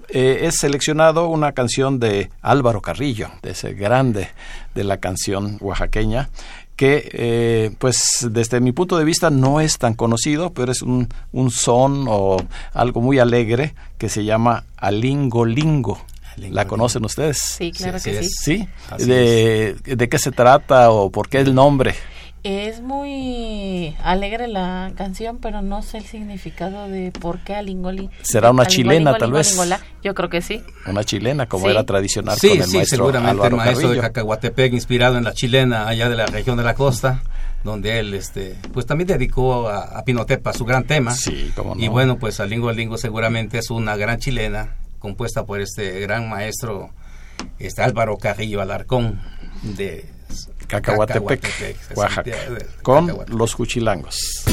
eh, 0.09 0.47
es 0.47 0.59
seleccionado 0.59 1.27
una 1.29 1.51
canción 1.53 1.99
de 1.99 2.31
Álvaro 2.43 2.81
Carrillo, 2.81 3.31
de 3.43 3.51
ese 3.51 3.75
grande 3.75 4.29
de 4.75 4.85
la 4.85 4.99
canción 4.99 5.59
oaxaqueña, 5.61 6.29
que 6.77 7.09
eh, 7.13 7.71
pues 7.79 8.29
desde 8.31 8.61
mi 8.61 8.73
punto 8.73 8.99
de 8.99 9.05
vista 9.05 9.31
no 9.31 9.61
es 9.61 9.79
tan 9.79 9.95
conocido, 9.95 10.53
pero 10.53 10.71
es 10.73 10.83
un, 10.83 11.09
un 11.33 11.51
son 11.51 12.05
o 12.09 12.37
algo 12.75 13.01
muy 13.01 13.19
alegre 13.19 13.75
que 13.99 14.09
se 14.09 14.25
llama 14.25 14.65
Alingo 14.77 15.45
Lingo. 15.47 15.99
¿La 16.37 16.49
Lingo. 16.63 16.67
conocen 16.69 17.03
ustedes? 17.07 17.39
Sí, 17.39 17.73
claro 17.73 17.99
Sí, 17.99 18.11
que 18.11 18.23
sí. 18.23 18.27
es. 18.27 18.69
¿Sí? 18.99 19.05
De, 19.07 19.75
¿De 19.85 20.09
qué 20.11 20.19
se 20.19 20.33
trata 20.33 20.91
o 20.91 21.11
por 21.11 21.31
qué 21.31 21.39
el 21.39 21.55
nombre? 21.55 21.95
Es 22.49 22.81
muy 22.81 23.97
alegre 24.05 24.47
la 24.47 24.93
canción, 24.97 25.39
pero 25.39 25.63
no 25.63 25.83
sé 25.83 25.99
el 25.99 26.05
significado 26.05 26.87
de 26.89 27.11
por 27.11 27.41
qué 27.41 27.57
Alingoli. 27.57 28.09
¿Será 28.23 28.53
una 28.53 28.67
chilena, 28.67 29.19
tal 29.19 29.33
vez? 29.33 29.59
Yo 30.05 30.15
creo 30.15 30.31
que 30.31 30.41
sí. 30.41 30.63
Una 30.87 31.03
chilena, 31.03 31.47
como 31.47 31.65
Sí. 31.65 31.73
era 31.73 31.83
tradicional 31.83 32.39
Sí, 32.39 32.51
con 32.51 32.59
el 32.59 32.65
sí, 32.67 32.77
maestro 32.77 32.99
seguramente 32.99 33.31
Álvaro 33.33 33.57
el 33.57 33.57
maestro 33.57 33.91
de. 33.91 33.99
Cacahuatepec, 34.01 34.73
inspirado 34.75 35.19
en 35.19 35.25
la 35.25 35.33
chilena 35.33 35.89
allá 35.89 36.09
de 36.09 36.15
la 36.15 36.27
región 36.27 36.57
de 36.57 36.63
la 36.63 36.75
costa, 36.75 37.21
donde 37.65 37.99
él, 37.99 38.15
este, 38.15 38.55
pues 38.73 38.87
también 38.87 39.09
dedicó 39.09 39.69
a, 39.69 39.99
a 39.99 40.05
Pinotepa 40.05 40.53
su 40.53 40.65
gran 40.65 40.85
tema. 40.85 41.11
Sí, 41.17 41.51
cómo 41.57 41.75
no. 41.75 41.83
Y 41.83 41.89
bueno, 41.89 42.17
pues 42.17 42.39
Alingo 42.39 42.69
Alingo 42.69 42.97
seguramente 42.97 43.59
es 43.59 43.71
una 43.71 43.97
gran 43.97 44.21
chilena 44.21 44.77
compuesta 45.01 45.45
por 45.45 45.61
este 45.61 45.99
gran 45.99 46.29
maestro, 46.29 46.91
este 47.59 47.83
Álvaro 47.83 48.17
Carrillo 48.19 48.61
Alarcón 48.63 49.21
de 49.65 50.15
Cacahuatepec, 50.67 51.41
Cacahuatepec, 51.41 51.97
Oaxaca, 51.97 52.37
con 52.83 53.13
los 53.29 53.55
Juchilangos. 53.55 54.45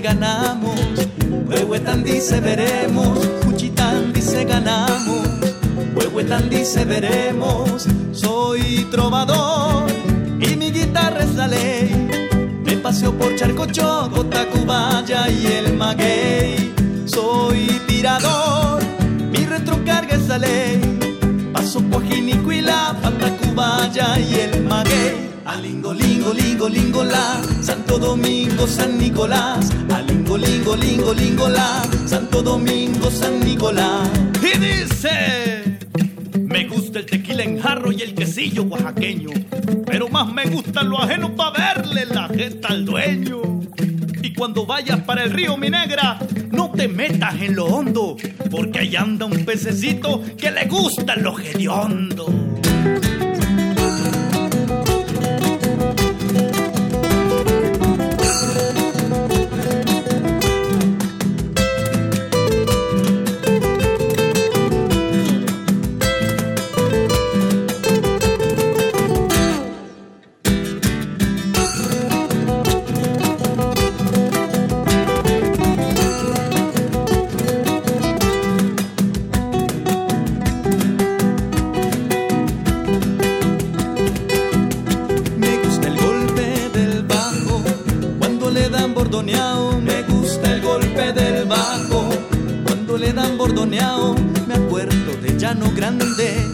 Ganamos, 0.00 0.78
Huehuetán 1.46 2.04
dice 2.04 2.40
veremos. 2.40 3.18
Juchitán 3.44 4.12
dice 4.12 4.44
ganamos, 4.44 5.28
Huehuetán 5.94 6.48
dice 6.48 6.84
veremos. 6.84 7.86
Soy 8.12 8.86
trovador 8.90 9.86
y 10.40 10.56
mi 10.56 10.70
guitarra 10.70 11.22
es 11.24 11.34
la 11.34 11.48
ley. 11.48 12.08
Me 12.64 12.76
paseo 12.76 13.12
por 13.12 13.34
Charcochoco, 13.36 14.26
Tacubaya 14.26 15.28
y 15.28 15.46
el 15.46 15.74
Maguey. 15.74 16.72
Soy 17.06 17.66
tirador, 17.86 18.82
mi 19.32 19.44
retrocarga 19.46 20.14
es 20.14 20.28
la 20.28 20.38
ley. 20.38 20.80
Paso 21.52 21.80
por 21.82 22.04
Jinicuila, 22.04 22.96
Patacubaya 23.02 24.18
y 24.18 24.34
el 24.34 24.62
Maguey. 24.64 25.28
Alingo, 25.44 25.94
lingo, 26.32 26.68
lingo. 26.68 27.04
Santo 27.60 27.98
Domingo, 27.98 28.66
San 28.66 28.98
Nicolás. 28.98 29.70
Alingo, 29.94 30.36
lingo, 30.36 30.76
lingo, 30.76 31.14
lingo. 31.14 31.48
Santo 32.06 32.42
Domingo, 32.42 33.10
San 33.10 33.40
Nicolás. 33.40 34.08
Y 34.42 34.58
dice... 34.58 35.78
Me 36.40 36.66
gusta 36.66 37.00
el 37.00 37.06
tequila 37.06 37.42
en 37.42 37.60
jarro 37.60 37.92
y 37.92 38.02
el 38.02 38.14
quesillo 38.14 38.62
oaxaqueño. 38.64 39.30
Pero 39.86 40.08
más 40.08 40.32
me 40.32 40.46
gusta 40.46 40.82
lo 40.82 41.00
ajeno 41.00 41.34
para 41.36 41.74
verle 41.74 42.06
la 42.06 42.28
jeta 42.28 42.68
al 42.68 42.84
dueño. 42.84 43.42
Y 44.22 44.32
cuando 44.32 44.66
vayas 44.66 45.00
para 45.00 45.24
el 45.24 45.30
río 45.30 45.56
Mi 45.56 45.70
Negra, 45.70 46.18
no 46.50 46.70
te 46.70 46.88
metas 46.88 47.34
en 47.40 47.54
lo 47.54 47.66
hondo, 47.66 48.16
porque 48.50 48.80
ahí 48.80 48.96
anda 48.96 49.26
un 49.26 49.44
pececito 49.44 50.22
que 50.36 50.50
le 50.50 50.66
gusta 50.66 51.16
lo 51.16 51.38
hediondo. 51.38 52.26
Bordoneado. 89.08 89.80
Me 89.80 90.02
gusta 90.02 90.52
el 90.52 90.60
golpe 90.60 91.12
del 91.12 91.46
bajo 91.46 92.10
cuando 92.66 92.98
le 92.98 93.12
dan 93.12 93.38
bordoneado. 93.38 94.14
Me 94.46 94.54
acuerdo 94.54 95.16
de 95.22 95.38
Llano 95.38 95.72
Grande, 95.74 96.44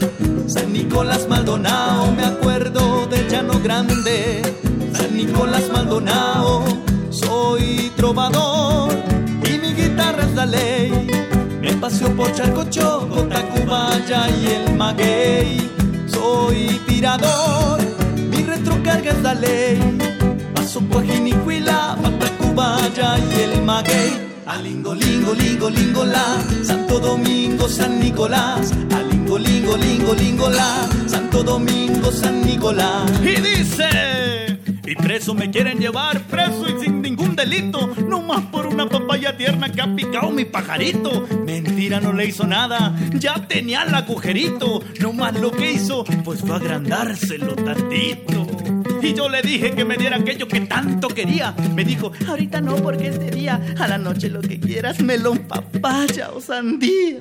San 0.47 0.73
Nicolás 0.73 1.27
Maldonado. 1.29 2.13
Me 2.13 2.25
acuerdo 2.25 3.07
de 3.07 3.29
Llano 3.29 3.59
Grande, 3.61 4.43
San 4.93 5.17
Nicolás 5.17 5.69
Maldonado. 5.73 6.65
Soy 7.11 7.93
trovador 7.97 8.93
y 9.49 9.59
mi 9.59 9.75
guitarra 9.75 10.23
es 10.23 10.35
la 10.35 10.47
ley. 10.47 11.09
Me 11.61 11.73
paseo 11.75 12.15
por 12.15 12.33
Charcochoco, 12.33 13.25
Tacubaya 13.25 14.29
y 14.31 14.47
el 14.47 14.77
Maguey. 14.77 15.71
Soy 16.07 16.81
tirador, 16.87 17.81
mi 18.31 18.45
retrocarga 18.45 19.11
es 19.11 19.23
la 19.23 19.35
ley. 19.35 19.99
Paso 20.55 20.81
por 20.81 21.05
Jinicuila, 21.05 21.97
Patacubaya 22.55 23.19
y 23.19 23.41
el 23.41 23.63
Maguey. 23.63 24.13
Alingo, 24.47 24.95
lingo, 24.95 25.35
lingo, 25.35 25.71
lingo, 25.71 26.05
la. 26.05 26.43
Santo 26.63 27.01
Domingo, 27.01 27.69
San 27.69 28.01
Nicolás. 28.01 28.73
Alingo, 28.95 29.39
lingo, 29.39 29.77
lingo, 29.77 30.15
lingo, 30.15 30.51
la. 30.51 30.87
Santo 31.07 31.43
Domingo, 31.43 32.11
San 32.13 32.47
Nicolás. 32.47 33.11
Y 33.23 33.41
dice... 33.41 34.15
Y 34.87 34.95
preso 34.97 35.33
me 35.33 35.51
quieren 35.51 35.79
llevar, 35.79 36.21
preso 36.25 36.67
y 36.69 36.85
sin 36.85 37.01
ningún 37.01 37.35
delito. 37.35 37.91
No 38.07 38.21
más 38.21 38.45
por 38.47 38.67
una 38.67 38.87
papaya 38.87 39.35
tierna 39.35 39.73
que 39.73 39.81
ha 39.81 39.97
picado 39.97 40.31
mi 40.31 40.45
pajarito. 40.45 41.27
Mentira, 41.47 42.01
no 42.01 42.13
le 42.13 42.27
hizo 42.27 42.47
nada, 42.47 42.95
ya 43.15 43.47
tenía 43.49 43.85
el 43.85 43.95
agujerito. 43.95 44.83
No 45.01 45.15
más 45.15 45.41
lo 45.41 45.51
que 45.53 45.73
hizo, 45.73 46.05
pues 46.23 46.41
fue 46.41 46.57
agrandárselo 46.57 47.55
tantito. 47.57 48.44
Y 49.05 49.13
yo 49.13 49.29
le 49.29 49.43
dije 49.43 49.73
que 49.73 49.85
me 49.85 49.99
diera 49.99 50.17
aquello 50.17 50.49
que 50.49 50.61
tanto 50.63 51.09
quería. 51.09 51.55
Me 51.75 51.85
dijo, 51.85 52.11
ahorita 52.27 52.63
no, 52.63 52.77
porque 52.77 53.09
este 53.09 53.31
día, 53.31 53.61
a 53.79 53.87
la 53.87 53.99
noche 53.99 54.31
lo 54.31 54.41
que 54.41 54.59
quieras, 54.59 55.03
melón, 55.03 55.41
papaya 55.41 56.31
o 56.31 56.41
sandía. 56.41 57.19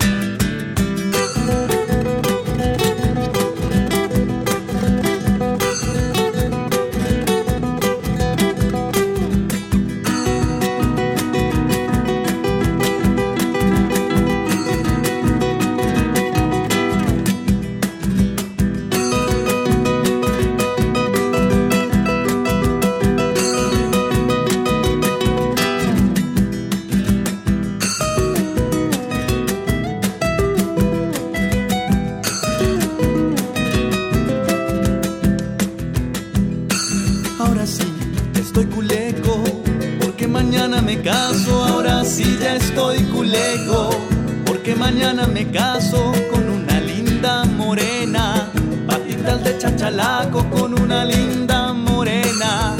Mañana 44.93 45.27
me 45.27 45.49
caso 45.49 46.11
con 46.31 46.49
una 46.49 46.79
linda 46.81 47.45
morena. 47.45 48.49
Patitas 48.87 49.43
de 49.43 49.57
chachalaco 49.57 50.43
con 50.49 50.79
una 50.79 51.05
linda 51.05 51.73
morena. 51.73 52.75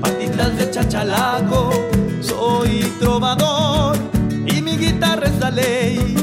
Patitas 0.00 0.56
de 0.58 0.70
chachalaco, 0.70 1.70
soy 2.20 2.80
trovador 3.00 3.96
y 4.46 4.60
mi 4.62 4.76
guitarra 4.76 5.26
es 5.26 5.38
la 5.38 5.50
ley. 5.50 6.16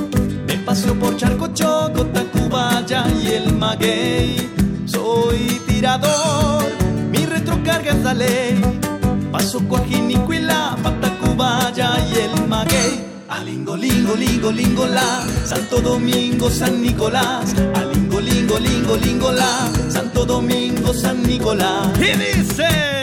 Me 0.47 0.55
paseo 0.57 0.93
por 0.95 1.15
Charco 1.17 1.47
Choco, 1.53 2.05
Tacubaya 2.07 3.05
y 3.21 3.27
el 3.29 3.53
maguey. 3.53 4.51
Soy 4.85 5.61
tirador, 5.67 6.63
mi 7.11 7.25
retrocarga 7.25 7.91
es 7.91 8.03
la 8.03 8.13
ley. 8.13 8.60
Paso 9.51 9.67
Coajín 9.67 10.09
y 10.09 10.39
la 10.39 10.77
Patacubaya 10.81 11.97
y 12.09 12.19
el 12.19 12.47
maguey. 12.47 13.05
Alingo, 13.27 13.75
lingo, 13.75 14.15
lingo, 14.15 14.49
lingo, 14.49 14.85
la, 14.85 15.27
Santo 15.43 15.81
Domingo, 15.81 16.49
San 16.49 16.81
Nicolás. 16.81 17.53
Alingo, 17.73 18.21
lingo, 18.21 18.57
lingo, 18.57 18.95
lingo, 18.95 19.29
la, 19.33 19.69
Santo 19.89 20.25
Domingo, 20.25 20.93
San 20.93 21.21
Nicolás. 21.23 21.89
Y 21.99 22.17
dice, 22.17 23.00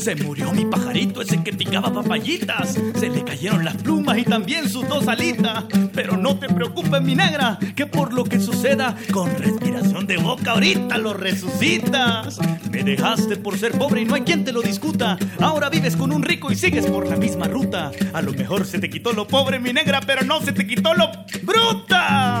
se 0.00 0.16
murió 0.16 0.50
mi 0.52 0.64
pajarito 0.64 1.20
ese 1.20 1.42
que 1.42 1.52
picaba 1.52 1.92
papayitas. 1.92 2.78
Se 2.98 3.10
le 3.10 3.22
cayeron 3.22 3.64
las 3.64 3.76
plumas 3.76 4.16
y 4.16 4.24
también 4.24 4.68
sus 4.68 4.88
dos 4.88 5.06
alitas. 5.08 5.64
Pero 5.92 6.16
no 6.16 6.38
te 6.38 6.48
preocupes, 6.48 7.02
mi 7.02 7.14
negra, 7.14 7.58
que 7.76 7.86
por 7.86 8.14
lo 8.14 8.24
que 8.24 8.40
suceda, 8.40 8.96
con 9.12 9.30
respiración 9.36 10.06
de 10.06 10.16
boca 10.16 10.52
ahorita 10.52 10.96
lo 10.96 11.12
resucitas. 11.12 12.38
Me 12.70 12.82
dejaste 12.82 13.36
por 13.36 13.58
ser 13.58 13.72
pobre 13.72 14.00
y 14.00 14.04
no 14.06 14.14
hay 14.14 14.22
quien 14.22 14.44
te 14.44 14.52
lo 14.52 14.62
discuta. 14.62 15.18
Ahora 15.38 15.68
vives 15.68 15.96
con 15.96 16.12
un 16.12 16.22
rico 16.22 16.50
y 16.50 16.56
sigues 16.56 16.86
por 16.86 17.06
la 17.06 17.16
misma 17.16 17.46
ruta. 17.46 17.90
A 18.14 18.22
lo 18.22 18.32
mejor 18.32 18.64
se 18.66 18.78
te 18.78 18.88
quitó 18.88 19.12
lo 19.12 19.28
pobre, 19.28 19.58
mi 19.58 19.72
negra, 19.72 20.00
pero 20.00 20.22
no 20.22 20.40
se 20.40 20.52
te 20.52 20.66
quitó 20.66 20.94
lo 20.94 21.10
bruta. 21.42 22.40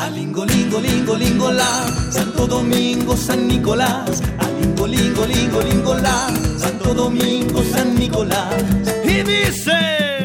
Alingo, 0.00 0.46
lingo, 0.46 0.80
lingo, 0.80 1.14
lingo, 1.14 1.52
la. 1.52 1.86
Santo 2.10 2.46
Domingo, 2.46 3.14
San 3.14 3.46
Nicolás. 3.46 4.22
Alingo, 4.38 4.86
lingo, 4.86 5.26
lingo, 5.26 5.60
lingo, 5.60 5.94
la. 5.94 6.32
Santo 6.56 6.94
Domingo, 6.94 7.62
San 7.62 7.94
Nicolás. 7.96 8.64
Y 9.04 9.22
dice, 9.22 10.19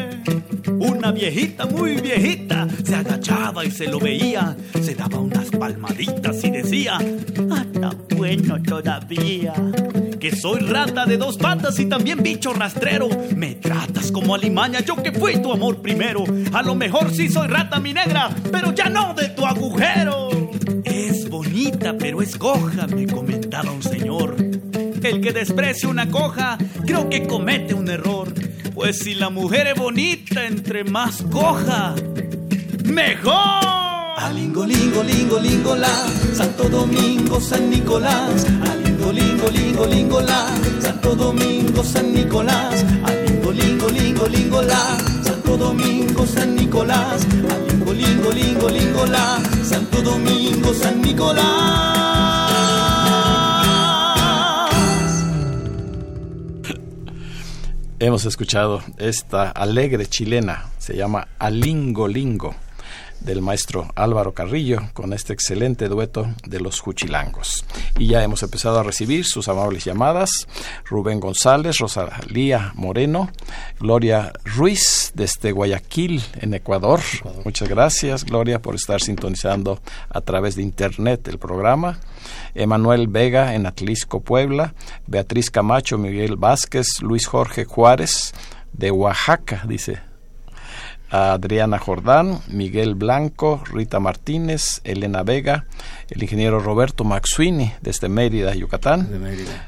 una 1.06 1.12
viejita 1.12 1.66
muy 1.66 2.00
viejita 2.00 2.66
se 2.84 2.96
agachaba 2.96 3.64
y 3.64 3.70
se 3.70 3.86
lo 3.86 4.00
veía. 4.00 4.56
Se 4.82 4.96
daba 4.96 5.20
unas 5.20 5.50
palmaditas 5.50 6.42
y 6.42 6.50
decía, 6.50 6.96
hasta 6.96 7.90
bueno 8.16 8.60
todavía 8.60 9.54
que 10.18 10.34
soy 10.34 10.60
rata 10.62 11.06
de 11.06 11.16
dos 11.16 11.36
patas 11.36 11.78
y 11.78 11.86
también 11.86 12.24
bicho 12.24 12.52
rastrero. 12.52 13.08
Me 13.36 13.54
tratas 13.54 14.10
como 14.10 14.34
alimaña, 14.34 14.80
yo 14.80 15.00
que 15.00 15.12
fui 15.12 15.40
tu 15.40 15.52
amor 15.52 15.80
primero. 15.80 16.24
A 16.52 16.62
lo 16.64 16.74
mejor 16.74 17.12
sí 17.12 17.28
soy 17.28 17.46
rata 17.46 17.78
mi 17.78 17.94
negra, 17.94 18.30
pero 18.50 18.72
ya 18.72 18.88
no 18.88 19.14
de 19.14 19.28
tu 19.28 19.46
agujero. 19.46 20.28
Es 20.82 21.30
bonita, 21.30 21.94
pero 21.96 22.20
es 22.20 22.36
coja, 22.36 22.88
me 22.88 23.06
comentaba 23.06 23.70
un 23.70 23.82
señor. 23.82 24.34
El 25.06 25.20
que 25.20 25.32
desprecia 25.32 25.88
una 25.88 26.10
coja, 26.10 26.58
creo 26.84 27.08
que 27.08 27.28
comete 27.28 27.74
un 27.74 27.88
error. 27.88 28.34
Pues 28.74 28.98
si 28.98 29.14
la 29.14 29.30
mujer 29.30 29.68
es 29.68 29.76
bonita, 29.76 30.44
entre 30.48 30.82
más 30.82 31.22
coja, 31.30 31.94
mejor. 32.84 34.16
Alingo, 34.16 34.66
lingo, 34.66 35.04
lingo, 35.04 35.38
lingo, 35.38 35.76
la, 35.76 36.08
Santo 36.34 36.68
Domingo, 36.68 37.40
San 37.40 37.70
Nicolás. 37.70 38.46
Alingo, 38.68 39.12
lingo, 39.12 39.48
lingo, 39.48 39.86
lingo, 39.86 40.20
la, 40.22 40.48
Santo 40.80 41.14
Domingo, 41.14 41.84
San 41.84 42.12
Nicolás. 42.12 42.84
Alingo, 43.04 43.52
lingo, 43.52 43.88
lingo, 43.88 44.26
lingo, 44.26 44.62
la, 44.62 44.98
Santo 45.22 45.56
Domingo, 45.56 46.26
San 46.26 46.56
Nicolás. 46.56 47.24
Alingo, 47.48 47.92
lingo, 47.92 48.32
lingo, 48.32 48.68
lingo, 48.70 49.06
la, 49.06 49.40
Santo 49.62 50.02
Domingo, 50.02 50.74
San 50.74 51.00
Nicolás. 51.00 51.95
Hemos 57.98 58.26
escuchado 58.26 58.82
esta 58.98 59.50
alegre 59.50 60.04
chilena, 60.04 60.66
se 60.76 60.94
llama 60.94 61.28
Alingo 61.38 62.06
Lingo 62.06 62.54
del 63.26 63.42
maestro 63.42 63.88
Álvaro 63.96 64.32
Carrillo 64.32 64.88
con 64.94 65.12
este 65.12 65.32
excelente 65.32 65.88
dueto 65.88 66.32
de 66.46 66.60
los 66.60 66.80
Juchilangos. 66.80 67.66
Y 67.98 68.06
ya 68.06 68.22
hemos 68.22 68.42
empezado 68.44 68.78
a 68.78 68.84
recibir 68.84 69.24
sus 69.24 69.48
amables 69.48 69.84
llamadas. 69.84 70.30
Rubén 70.84 71.18
González, 71.18 71.78
Rosalía 71.78 72.72
Moreno, 72.76 73.30
Gloria 73.80 74.32
Ruiz 74.44 75.10
desde 75.14 75.50
Guayaquil, 75.50 76.22
en 76.40 76.54
Ecuador. 76.54 77.00
Muchas 77.44 77.68
gracias, 77.68 78.24
Gloria, 78.24 78.62
por 78.62 78.76
estar 78.76 79.00
sintonizando 79.00 79.80
a 80.08 80.20
través 80.20 80.54
de 80.54 80.62
internet 80.62 81.26
el 81.26 81.38
programa. 81.38 81.98
Emanuel 82.54 83.08
Vega 83.08 83.54
en 83.54 83.66
Atlisco, 83.66 84.20
Puebla. 84.20 84.74
Beatriz 85.08 85.50
Camacho, 85.50 85.98
Miguel 85.98 86.36
Vázquez, 86.36 87.02
Luis 87.02 87.26
Jorge 87.26 87.64
Juárez 87.64 88.32
de 88.72 88.92
Oaxaca, 88.92 89.64
dice 89.66 90.05
a 91.10 91.32
Adriana 91.32 91.78
Jordán, 91.78 92.40
Miguel 92.48 92.94
Blanco, 92.94 93.62
Rita 93.64 94.00
Martínez, 94.00 94.80
Elena 94.84 95.22
Vega, 95.22 95.66
el 96.10 96.22
ingeniero 96.22 96.60
Roberto 96.60 97.04
Maxuini 97.04 97.72
desde 97.80 98.08
Mérida, 98.08 98.54
Yucatán, 98.54 99.08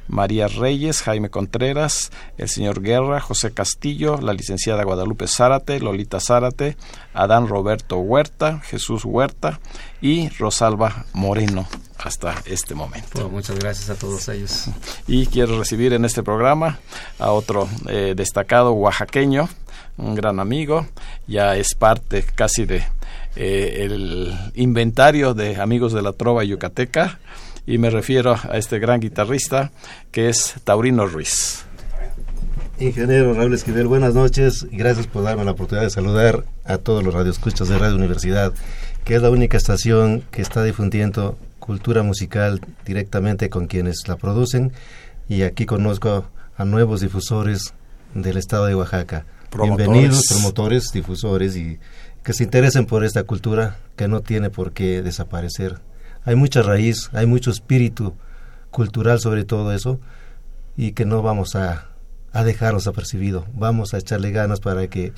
María 0.09 0.48
Reyes, 0.48 1.03
Jaime 1.03 1.31
Contreras, 1.31 2.11
el 2.37 2.48
señor 2.48 2.83
Guerra, 2.83 3.20
José 3.20 3.53
Castillo, 3.53 4.18
la 4.20 4.33
licenciada 4.33 4.85
Guadalupe 4.85 5.27
Zárate, 5.29 5.81
Lolita 5.81 6.20
Zárate, 6.20 6.77
Adán 7.14 7.48
Roberto 7.48 7.98
Huerta, 7.98 8.61
Jesús 8.61 9.05
Huerta 9.05 9.61
y 10.01 10.29
Rosalba 10.31 11.05
Moreno 11.12 11.66
hasta 11.98 12.35
este 12.46 12.74
momento. 12.74 13.29
muchas 13.29 13.59
gracias 13.59 13.90
a 13.90 13.96
todos 13.96 14.29
ellos. 14.29 14.66
Y 15.07 15.27
quiero 15.27 15.59
recibir 15.59 15.92
en 15.92 16.05
este 16.05 16.22
programa 16.22 16.79
a 17.18 17.33
otro 17.33 17.68
eh, 17.88 18.14
destacado 18.16 18.72
oaxaqueño, 18.72 19.48
un 19.98 20.14
gran 20.14 20.40
amigo, 20.40 20.87
ya 21.26 21.56
es 21.56 21.74
parte 21.74 22.24
casi 22.34 22.64
de 22.64 22.82
eh, 23.37 23.84
el 23.84 24.34
inventario 24.54 25.34
de 25.34 25.56
amigos 25.56 25.92
de 25.92 26.02
la 26.02 26.12
trova 26.12 26.44
yucateca 26.44 27.18
y 27.66 27.78
me 27.78 27.90
refiero 27.90 28.34
a 28.34 28.56
este 28.56 28.78
gran 28.78 29.00
guitarrista 29.00 29.70
que 30.11 30.28
es 30.28 30.54
Taurino 30.64 31.06
Ruiz. 31.06 31.64
Ingeniero 32.80 33.34
Raúl 33.34 33.54
Esquivel, 33.54 33.88
buenas 33.88 34.14
noches 34.14 34.66
gracias 34.70 35.06
por 35.06 35.24
darme 35.24 35.44
la 35.44 35.50
oportunidad 35.50 35.84
de 35.84 35.90
saludar 35.90 36.44
a 36.64 36.78
todos 36.78 37.02
los 37.02 37.12
radioescuchas 37.12 37.68
de 37.68 37.76
Radio 37.76 37.96
Universidad, 37.96 38.52
que 39.04 39.16
es 39.16 39.22
la 39.22 39.30
única 39.30 39.56
estación 39.56 40.22
que 40.30 40.42
está 40.42 40.62
difundiendo 40.62 41.37
cultura 41.58 42.02
musical 42.02 42.61
directamente 42.87 43.50
con 43.50 43.66
quienes 43.66 44.06
la 44.06 44.16
producen 44.16 44.72
y 45.28 45.42
aquí 45.42 45.66
conozco 45.66 46.24
a 46.56 46.64
nuevos 46.64 47.00
difusores 47.00 47.74
del 48.14 48.37
estado 48.37 48.66
de 48.66 48.74
Oaxaca. 48.74 49.26
Bienvenidos 49.56 50.24
promotores, 50.28 50.92
difusores 50.92 51.56
y 51.56 51.78
que 52.22 52.32
se 52.32 52.44
interesen 52.44 52.87
por 52.87 53.04
esta 53.04 53.24
cultura 53.24 53.78
que 53.96 54.06
no 54.06 54.20
tiene 54.20 54.50
por 54.50 54.72
qué 54.72 55.02
desaparecer. 55.02 55.80
Hay 56.24 56.37
mucha 56.37 56.62
raíz, 56.62 57.08
hay 57.12 57.26
mucho 57.26 57.50
espíritu 57.50 58.14
cultural 58.70 59.20
sobre 59.20 59.44
todo 59.44 59.72
eso 59.72 59.98
y 60.76 60.92
que 60.92 61.06
no 61.06 61.22
vamos 61.22 61.56
a, 61.56 61.88
a 62.32 62.44
dejarlos 62.44 62.87
apercibido. 62.87 63.46
Vamos 63.54 63.94
a 63.94 63.98
echarle 63.98 64.30
ganas 64.30 64.61
para 64.61 64.87
que 64.88 65.12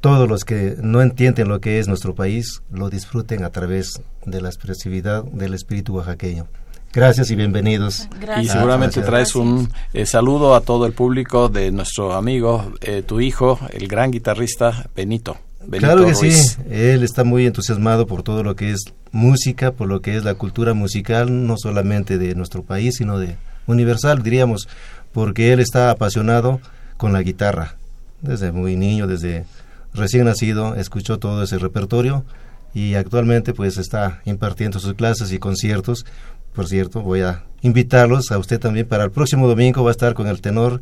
todos 0.00 0.28
los 0.28 0.44
que 0.44 0.76
no 0.80 1.02
entienden 1.02 1.48
lo 1.48 1.60
que 1.60 1.78
es 1.78 1.86
nuestro 1.86 2.14
país 2.14 2.62
lo 2.70 2.88
disfruten 2.90 3.44
a 3.44 3.50
través 3.50 4.00
de 4.24 4.40
la 4.40 4.48
expresividad 4.48 5.22
del 5.24 5.54
espíritu 5.54 5.96
oaxaqueño. 5.96 6.48
Gracias 6.96 7.30
y 7.30 7.36
bienvenidos. 7.36 8.08
Y 8.40 8.48
seguramente 8.48 9.02
traes 9.02 9.36
un 9.36 9.70
eh, 9.92 10.06
saludo 10.06 10.54
a 10.54 10.62
todo 10.62 10.86
el 10.86 10.94
público 10.94 11.50
de 11.50 11.70
nuestro 11.70 12.14
amigo, 12.14 12.72
eh, 12.80 13.02
tu 13.06 13.20
hijo, 13.20 13.60
el 13.70 13.86
gran 13.86 14.10
guitarrista 14.10 14.88
Benito. 14.96 15.36
claro 15.72 16.06
que 16.06 16.14
sí, 16.14 16.32
él 16.70 17.02
está 17.02 17.22
muy 17.22 17.44
entusiasmado 17.44 18.06
por 18.06 18.22
todo 18.22 18.42
lo 18.42 18.56
que 18.56 18.70
es 18.70 18.82
música, 19.12 19.72
por 19.72 19.88
lo 19.88 20.00
que 20.00 20.16
es 20.16 20.24
la 20.24 20.36
cultura 20.36 20.72
musical, 20.72 21.46
no 21.46 21.58
solamente 21.58 22.16
de 22.16 22.34
nuestro 22.34 22.62
país, 22.62 22.94
sino 22.96 23.18
de 23.18 23.36
universal, 23.66 24.22
diríamos, 24.22 24.66
porque 25.12 25.52
él 25.52 25.60
está 25.60 25.90
apasionado 25.90 26.62
con 26.96 27.12
la 27.12 27.20
guitarra. 27.20 27.76
Desde 28.22 28.52
muy 28.52 28.74
niño, 28.74 29.06
desde 29.06 29.44
recién 29.92 30.24
nacido, 30.24 30.74
escuchó 30.74 31.18
todo 31.18 31.42
ese 31.42 31.58
repertorio 31.58 32.24
y 32.76 32.94
actualmente 32.94 33.54
pues 33.54 33.78
está 33.78 34.20
impartiendo 34.26 34.78
sus 34.78 34.92
clases 34.92 35.32
y 35.32 35.38
conciertos 35.38 36.04
por 36.56 36.66
cierto, 36.66 37.02
voy 37.02 37.20
a 37.20 37.44
invitarlos 37.60 38.32
a 38.32 38.38
usted 38.38 38.58
también 38.58 38.88
para 38.88 39.04
el 39.04 39.10
próximo 39.10 39.46
domingo 39.46 39.84
va 39.84 39.90
a 39.90 39.92
estar 39.92 40.14
con 40.14 40.26
el 40.26 40.40
tenor 40.40 40.80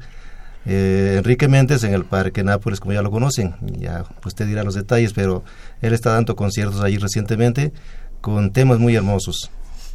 eh, 0.66 1.16
Enrique 1.18 1.48
Méndez 1.48 1.82
en 1.84 1.92
el 1.92 2.04
Parque 2.04 2.42
Nápoles, 2.42 2.80
como 2.80 2.92
ya 2.92 3.02
lo 3.02 3.10
conocen. 3.10 3.56
Ya 3.60 4.04
usted 4.24 4.46
dirá 4.46 4.62
los 4.64 4.74
detalles, 4.74 5.12
pero 5.12 5.44
él 5.82 5.92
está 5.92 6.12
dando 6.12 6.36
conciertos 6.36 6.80
allí 6.80 6.96
recientemente 6.96 7.72
con 8.20 8.52
temas 8.52 8.78
muy 8.78 8.94
hermosos. 8.94 9.50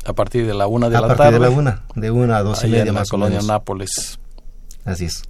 A 0.06 0.14
partir 0.14 0.46
de 0.46 0.54
la 0.54 0.68
una 0.68 0.90
de 0.90 0.98
a 0.98 1.02
la 1.02 1.08
tarde. 1.08 1.14
A 1.14 1.18
partir 1.18 1.40
de 1.40 1.46
la 1.46 1.50
una, 1.50 1.84
de 1.96 2.12
una 2.12 2.38
a 2.38 2.44
dos 2.44 2.64
y 2.64 2.68
media 2.68 2.84
en 2.90 2.94
más 2.94 3.08
la 3.08 3.12
colonia 3.12 3.40
Nápoles. 3.42 4.20
Así 4.86 5.06
es. 5.06 5.24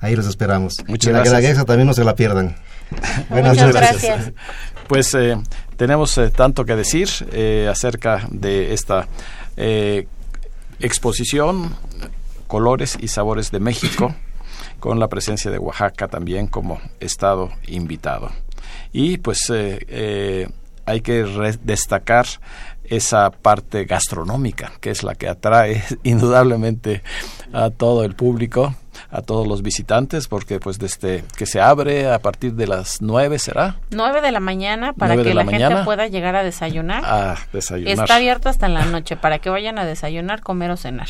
Ahí 0.00 0.14
los 0.14 0.26
esperamos. 0.26 0.74
Muchas 0.86 1.08
y 1.08 1.12
gracias. 1.12 1.32
la 1.32 1.40
Guelaguetza 1.40 1.64
también 1.64 1.86
no 1.88 1.92
se 1.92 2.04
la 2.04 2.14
pierdan. 2.14 2.56
Buenas 3.28 3.54
Muchas 3.56 3.72
gracias. 3.72 4.32
Pues 4.86 5.12
eh, 5.14 5.36
tenemos 5.76 6.16
eh, 6.18 6.30
tanto 6.30 6.64
que 6.64 6.74
decir 6.74 7.08
eh, 7.32 7.68
acerca 7.70 8.26
de 8.30 8.72
esta 8.72 9.06
eh, 9.58 10.06
exposición 10.78 11.74
Colores 12.46 12.96
y 13.00 13.08
Sabores 13.08 13.50
de 13.50 13.60
México, 13.60 14.14
con 14.80 15.00
la 15.00 15.08
presencia 15.08 15.50
de 15.50 15.58
Oaxaca 15.58 16.08
también 16.08 16.46
como 16.46 16.80
estado 17.00 17.50
invitado. 17.66 18.30
Y 18.92 19.18
pues 19.18 19.50
eh, 19.50 19.84
eh, 19.88 20.48
hay 20.86 21.00
que 21.00 21.24
destacar 21.62 22.26
esa 22.84 23.30
parte 23.30 23.84
gastronómica, 23.84 24.72
que 24.80 24.90
es 24.90 25.02
la 25.02 25.14
que 25.14 25.28
atrae 25.28 25.82
indudablemente 26.04 27.02
a 27.52 27.70
todo 27.70 28.04
el 28.04 28.14
público 28.14 28.74
a 29.10 29.22
todos 29.22 29.46
los 29.46 29.62
visitantes 29.62 30.28
porque 30.28 30.60
pues 30.60 30.78
desde 30.78 31.24
que 31.36 31.46
se 31.46 31.60
abre 31.60 32.10
a 32.10 32.18
partir 32.18 32.54
de 32.54 32.66
las 32.66 33.00
nueve 33.00 33.38
será. 33.38 33.76
Nueve 33.90 34.20
de 34.20 34.32
la 34.32 34.40
mañana 34.40 34.92
para 34.92 35.16
que 35.16 35.34
la, 35.34 35.44
la 35.44 35.50
gente 35.50 35.84
pueda 35.84 36.06
llegar 36.06 36.36
a 36.36 36.42
desayunar. 36.42 37.02
Ah 37.04 37.36
desayunar. 37.52 37.92
Está 37.92 38.16
abierto 38.16 38.48
hasta 38.48 38.68
la 38.68 38.84
noche 38.84 39.16
para 39.16 39.38
que 39.38 39.50
vayan 39.50 39.78
a 39.78 39.84
desayunar 39.84 40.40
comer 40.40 40.70
o 40.70 40.76
cenar. 40.76 41.08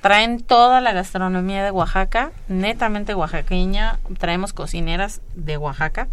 Traen 0.00 0.40
toda 0.40 0.80
la 0.80 0.92
gastronomía 0.92 1.64
de 1.64 1.70
Oaxaca 1.70 2.32
netamente 2.48 3.14
oaxaqueña. 3.14 3.98
Traemos 4.18 4.52
cocineras 4.52 5.20
de 5.34 5.56
Oaxaca. 5.56 6.08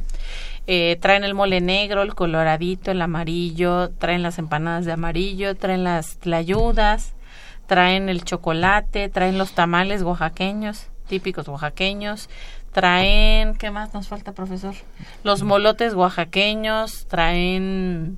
Eh, 0.68 0.98
traen 1.02 1.24
el 1.24 1.34
mole 1.34 1.60
negro, 1.60 2.02
el 2.04 2.14
coloradito, 2.16 2.92
el 2.92 3.02
amarillo, 3.02 3.90
traen 3.90 4.22
las 4.24 4.38
empanadas 4.38 4.86
de 4.86 4.92
amarillo, 4.92 5.56
traen 5.56 5.84
las 5.84 6.18
tlayudas, 6.18 7.14
traen 7.66 8.10
el 8.10 8.24
chocolate, 8.24 9.10
traen 9.10 9.38
los 9.38 9.54
tamales 9.54 10.04
oaxaqueños 10.04 10.91
típicos 11.12 11.46
oaxaqueños, 11.50 12.30
traen, 12.72 13.56
¿qué 13.56 13.70
más 13.70 13.94
nos 13.94 14.08
falta, 14.08 14.32
profesor? 14.32 14.76
Los 15.26 15.44
molotes 15.44 15.94
oaxaqueños, 15.94 17.06
traen 17.10 18.18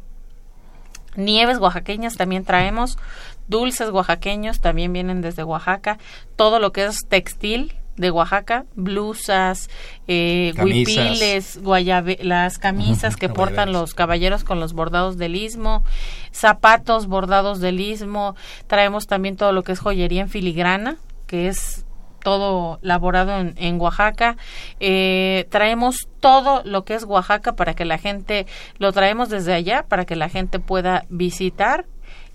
nieves 1.15 1.57
oaxaqueñas, 1.57 2.17
también 2.17 2.45
traemos. 2.45 2.99
Dulces 3.47 3.89
oaxaqueños, 3.89 4.61
también 4.61 4.93
vienen 4.93 5.21
desde 5.21 5.43
Oaxaca, 5.43 5.97
todo 6.35 6.59
lo 6.59 6.71
que 6.71 6.85
es 6.85 6.99
textil 7.09 7.73
de 7.97 8.11
Oaxaca, 8.11 8.65
blusas, 8.75 9.69
eh, 10.07 10.53
huipiles, 10.61 11.61
guayabe, 11.61 12.19
las 12.21 12.59
camisas 12.59 13.15
que 13.15 13.27
portan 13.27 13.71
los 13.71 13.95
caballeros 13.95 14.43
con 14.43 14.59
los 14.59 14.73
bordados 14.73 15.17
del 15.17 15.35
istmo, 15.35 15.83
zapatos 16.31 17.07
bordados 17.07 17.59
del 17.59 17.79
istmo, 17.79 18.35
traemos 18.67 19.07
también 19.07 19.35
todo 19.35 19.51
lo 19.51 19.63
que 19.63 19.71
es 19.73 19.79
joyería 19.79 20.21
en 20.21 20.29
filigrana, 20.29 20.97
que 21.27 21.47
es 21.47 21.85
todo 22.23 22.79
laborado 22.81 23.37
en, 23.55 23.81
Oaxaca. 23.81 24.37
Eh, 24.79 25.45
traemos 25.49 26.07
todo 26.19 26.63
lo 26.63 26.85
que 26.85 26.95
es 26.95 27.03
Oaxaca 27.03 27.53
para 27.53 27.75
que 27.75 27.85
la 27.85 27.97
gente, 27.97 28.47
lo 28.79 28.91
traemos 28.91 29.29
desde 29.29 29.53
allá 29.53 29.85
para 29.87 30.05
que 30.05 30.15
la 30.15 30.29
gente 30.29 30.59
pueda 30.59 31.05
visitar 31.09 31.85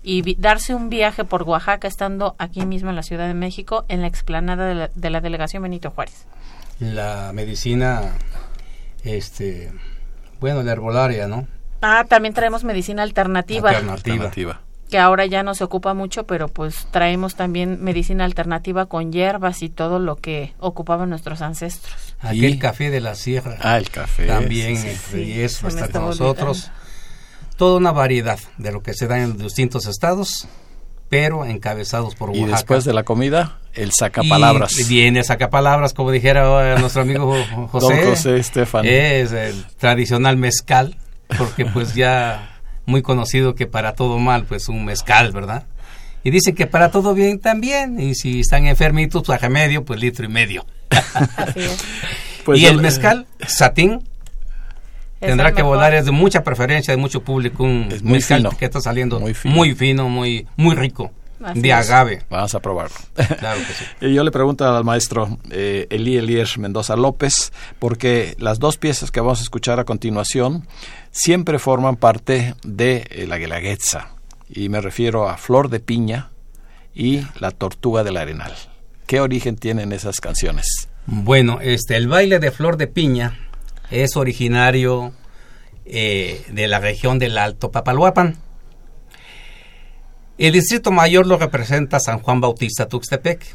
y 0.01 0.35
darse 0.35 0.73
un 0.73 0.89
viaje 0.89 1.25
por 1.25 1.43
Oaxaca 1.43 1.87
estando 1.87 2.35
aquí 2.37 2.65
mismo 2.65 2.89
en 2.89 2.95
la 2.95 3.03
Ciudad 3.03 3.27
de 3.27 3.33
México 3.33 3.83
en 3.89 4.01
la 4.01 4.07
explanada 4.07 4.65
de 4.67 4.75
la, 4.75 4.87
de 4.93 5.09
la 5.09 5.19
delegación 5.19 5.63
Benito 5.63 5.91
Juárez. 5.91 6.25
La 6.79 7.31
medicina, 7.33 8.13
este, 9.03 9.73
bueno, 10.39 10.63
la 10.63 10.71
herbolaria, 10.71 11.27
¿no? 11.27 11.47
Ah, 11.81 12.05
también 12.07 12.33
traemos 12.33 12.63
medicina 12.63 13.03
alternativa. 13.03 13.71
Alternativa 13.71 14.61
que 14.89 14.97
ahora 14.97 15.25
ya 15.25 15.43
no 15.43 15.53
se 15.53 15.63
ocupa 15.63 15.93
mucho, 15.93 16.25
pero 16.25 16.47
pues 16.47 16.87
traemos 16.91 17.35
también 17.35 17.81
medicina 17.83 18.25
alternativa 18.25 18.87
con 18.87 19.11
hierbas 19.11 19.61
y 19.61 19.69
todo 19.69 19.99
lo 19.99 20.15
que 20.15 20.53
ocupaban 20.59 21.09
nuestros 21.09 21.41
ancestros. 21.41 22.15
Aquí 22.19 22.45
el 22.45 22.59
café 22.59 22.89
de 22.89 22.99
la 22.99 23.15
sierra. 23.15 23.57
Ah, 23.61 23.77
el 23.77 23.89
café. 23.89 24.25
También 24.25 24.77
sí, 24.77 24.89
sí, 25.11 25.41
es, 25.41 25.63
va 25.63 25.67
a 25.67 25.71
estar 25.71 25.91
con 25.91 26.05
nosotros. 26.05 26.71
Toda 27.55 27.77
una 27.77 27.91
variedad 27.91 28.39
de 28.57 28.71
lo 28.71 28.81
que 28.81 28.93
se 28.93 29.07
da 29.07 29.21
en 29.21 29.37
distintos 29.37 29.85
estados, 29.85 30.47
pero 31.09 31.45
encabezados 31.45 32.15
por 32.15 32.29
Oaxaca. 32.29 32.47
Y 32.47 32.51
después 32.51 32.85
de 32.85 32.93
la 32.93 33.03
comida, 33.03 33.59
el 33.73 33.91
sacapalabras. 33.91 34.77
Y 34.79 34.85
viene 34.85 35.23
sacapalabras, 35.23 35.93
como 35.93 36.11
dijera 36.11 36.79
nuestro 36.79 37.03
amigo 37.03 37.35
José. 37.71 37.95
Don 37.95 38.09
José 38.09 38.37
Estefan. 38.37 38.85
Es 38.85 39.33
el 39.33 39.65
tradicional 39.77 40.37
mezcal, 40.37 40.97
porque 41.37 41.65
pues 41.65 41.93
ya 41.93 42.48
muy 42.89 43.01
conocido 43.01 43.55
que 43.55 43.67
para 43.67 43.93
todo 43.93 44.19
mal, 44.19 44.45
pues 44.45 44.67
un 44.67 44.83
mezcal, 44.83 45.31
¿verdad? 45.31 45.65
Y 46.23 46.31
dicen 46.31 46.55
que 46.55 46.67
para 46.67 46.91
todo 46.91 47.13
bien 47.13 47.39
también, 47.39 47.99
y 47.99 48.15
si 48.15 48.41
están 48.41 48.67
enfermitos, 48.67 49.23
pues 49.25 49.41
a 49.41 49.49
medio, 49.49 49.85
pues 49.85 50.01
litro 50.01 50.25
y 50.25 50.27
medio. 50.27 50.65
pues 52.45 52.59
y 52.59 52.65
el 52.65 52.81
mezcal, 52.81 53.25
satín, 53.47 54.03
tendrá 55.19 55.53
que 55.53 55.61
volar, 55.61 55.93
es 55.93 56.05
de 56.05 56.11
mucha 56.11 56.43
preferencia, 56.43 56.93
de 56.93 56.97
mucho 56.97 57.23
público, 57.23 57.63
un 57.63 57.87
es 57.91 58.03
muy 58.03 58.13
mezcal 58.13 58.39
fino. 58.39 58.49
que 58.57 58.65
está 58.65 58.81
saliendo 58.81 59.19
muy 59.19 59.33
fino, 59.33 59.55
muy, 59.55 59.75
fino, 59.75 60.09
muy, 60.09 60.47
muy 60.57 60.75
rico. 60.75 61.11
De 61.53 61.73
agave. 61.73 62.23
Vamos 62.29 62.53
a 62.55 62.59
probarlo. 62.59 62.95
Claro 63.39 63.59
que 63.59 63.73
sí. 63.73 63.85
Y 64.01 64.13
yo 64.13 64.23
le 64.23 64.31
pregunto 64.31 64.65
al 64.65 64.83
maestro 64.83 65.39
eh, 65.51 65.87
Elí 65.89 66.17
Elier 66.17 66.47
Mendoza 66.57 66.95
López, 66.95 67.51
porque 67.79 68.35
las 68.39 68.59
dos 68.59 68.77
piezas 68.77 69.11
que 69.11 69.19
vamos 69.19 69.39
a 69.39 69.43
escuchar 69.43 69.79
a 69.79 69.85
continuación 69.85 70.67
siempre 71.11 71.59
forman 71.59 71.95
parte 71.95 72.55
de 72.63 73.07
eh, 73.09 73.25
la 73.27 73.37
Guelaguetza. 73.37 74.09
Y 74.49 74.69
me 74.69 74.81
refiero 74.81 75.29
a 75.29 75.37
Flor 75.37 75.69
de 75.69 75.79
Piña 75.79 76.29
y 76.93 77.21
La 77.39 77.51
Tortuga 77.51 78.03
del 78.03 78.17
Arenal. 78.17 78.53
¿Qué 79.05 79.21
origen 79.21 79.55
tienen 79.55 79.91
esas 79.91 80.19
canciones? 80.19 80.89
Bueno, 81.05 81.59
este, 81.61 81.95
el 81.95 82.07
baile 82.07 82.39
de 82.39 82.51
Flor 82.51 82.77
de 82.77 82.87
Piña 82.87 83.39
es 83.89 84.15
originario 84.15 85.13
eh, 85.85 86.45
de 86.51 86.67
la 86.67 86.79
región 86.79 87.17
del 87.17 87.37
Alto 87.37 87.71
Papalhuapan. 87.71 88.37
El 90.39 90.53
Distrito 90.53 90.89
Mayor 90.91 91.27
lo 91.27 91.37
representa 91.37 91.99
San 91.99 92.19
Juan 92.19 92.39
Bautista 92.39 92.87
Tuxtepec. 92.87 93.45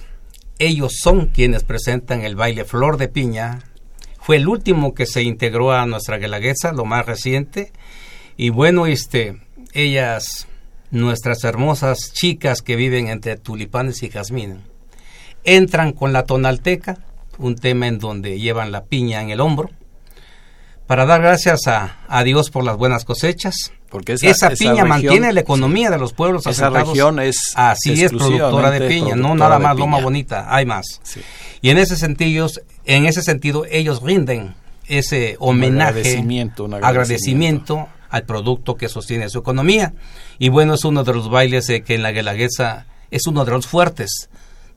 Ellos 0.58 0.96
son 1.00 1.28
quienes 1.28 1.64
presentan 1.64 2.20
el 2.20 2.36
baile 2.36 2.66
Flor 2.66 2.98
de 2.98 3.08
Piña. 3.08 3.60
Fue 4.20 4.36
el 4.36 4.46
último 4.46 4.92
que 4.92 5.06
se 5.06 5.22
integró 5.22 5.72
a 5.72 5.86
nuestra 5.86 6.18
guelaguetza, 6.18 6.72
lo 6.72 6.84
más 6.84 7.06
reciente. 7.06 7.72
Y 8.36 8.50
bueno, 8.50 8.86
este, 8.86 9.40
ellas, 9.72 10.46
nuestras 10.90 11.42
hermosas 11.44 12.12
chicas 12.12 12.60
que 12.60 12.76
viven 12.76 13.08
entre 13.08 13.38
tulipanes 13.38 14.02
y 14.02 14.10
jazmín, 14.10 14.60
entran 15.42 15.92
con 15.92 16.12
la 16.12 16.24
tonalteca, 16.24 16.98
un 17.38 17.54
tema 17.54 17.86
en 17.86 17.98
donde 17.98 18.38
llevan 18.38 18.72
la 18.72 18.84
piña 18.84 19.22
en 19.22 19.30
el 19.30 19.40
hombro, 19.40 19.70
para 20.86 21.06
dar 21.06 21.22
gracias 21.22 21.60
a, 21.66 22.24
Dios 22.24 22.50
por 22.50 22.62
las 22.62 22.76
buenas 22.76 23.06
cosechas. 23.06 23.72
Porque 23.94 24.14
esa, 24.20 24.50
piña 24.50 24.84
mantiene 24.84 25.32
la 25.32 25.38
economía 25.38 25.88
de 25.88 25.98
los 25.98 26.12
pueblos 26.12 26.44
Esa 26.48 26.68
región 26.68 27.20
es 27.20 27.52
así 27.54 28.02
es 28.02 28.10
productora 28.10 28.72
de 28.72 28.88
piña, 28.88 29.14
no 29.14 29.36
nada 29.36 29.60
más 29.60 29.76
Loma 29.76 30.00
Bonita, 30.00 30.52
hay 30.52 30.66
más. 30.66 31.00
Y 31.62 31.70
en 31.70 31.78
ese 31.78 31.94
sentido, 31.94 32.48
en 32.86 33.06
ese 33.06 33.22
sentido 33.22 33.64
ellos 33.70 34.02
rinden 34.02 34.56
ese 34.88 35.36
homenaje, 35.38 35.90
agradecimiento, 35.90 36.68
agradecimiento. 36.74 37.88
al 38.10 38.24
producto 38.24 38.74
que 38.74 38.88
sostiene 38.88 39.28
su 39.28 39.38
economía. 39.38 39.94
Y 40.40 40.48
bueno, 40.48 40.74
es 40.74 40.84
uno 40.84 41.04
de 41.04 41.14
los 41.14 41.30
bailes 41.30 41.68
que 41.68 41.94
en 41.94 42.02
la 42.02 42.10
Guelaguetza 42.10 42.86
es 43.12 43.28
uno 43.28 43.44
de 43.44 43.52
los 43.52 43.68
fuertes 43.68 44.28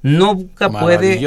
nunca 0.03 0.69
puede 0.69 1.19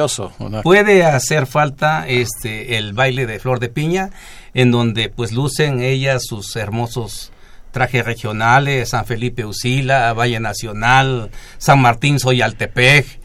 puede 0.62 1.04
hacer 1.04 1.48
falta 1.48 2.06
este 2.06 2.78
el 2.78 2.92
baile 2.92 3.26
de 3.26 3.40
flor 3.40 3.58
de 3.58 3.68
piña 3.68 4.10
en 4.54 4.70
donde 4.70 5.08
pues 5.08 5.32
lucen 5.32 5.80
ellas 5.80 6.22
sus 6.24 6.54
hermosos 6.54 7.32
trajes 7.70 8.04
regionales 8.04 8.90
San 8.90 9.06
Felipe 9.06 9.44
Usila 9.44 10.12
Valle 10.12 10.40
Nacional 10.40 11.30
San 11.58 11.80
Martín 11.80 12.18
Soyaltepec 12.18 13.20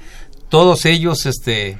todos 0.49 0.86
ellos 0.86 1.25
este 1.25 1.77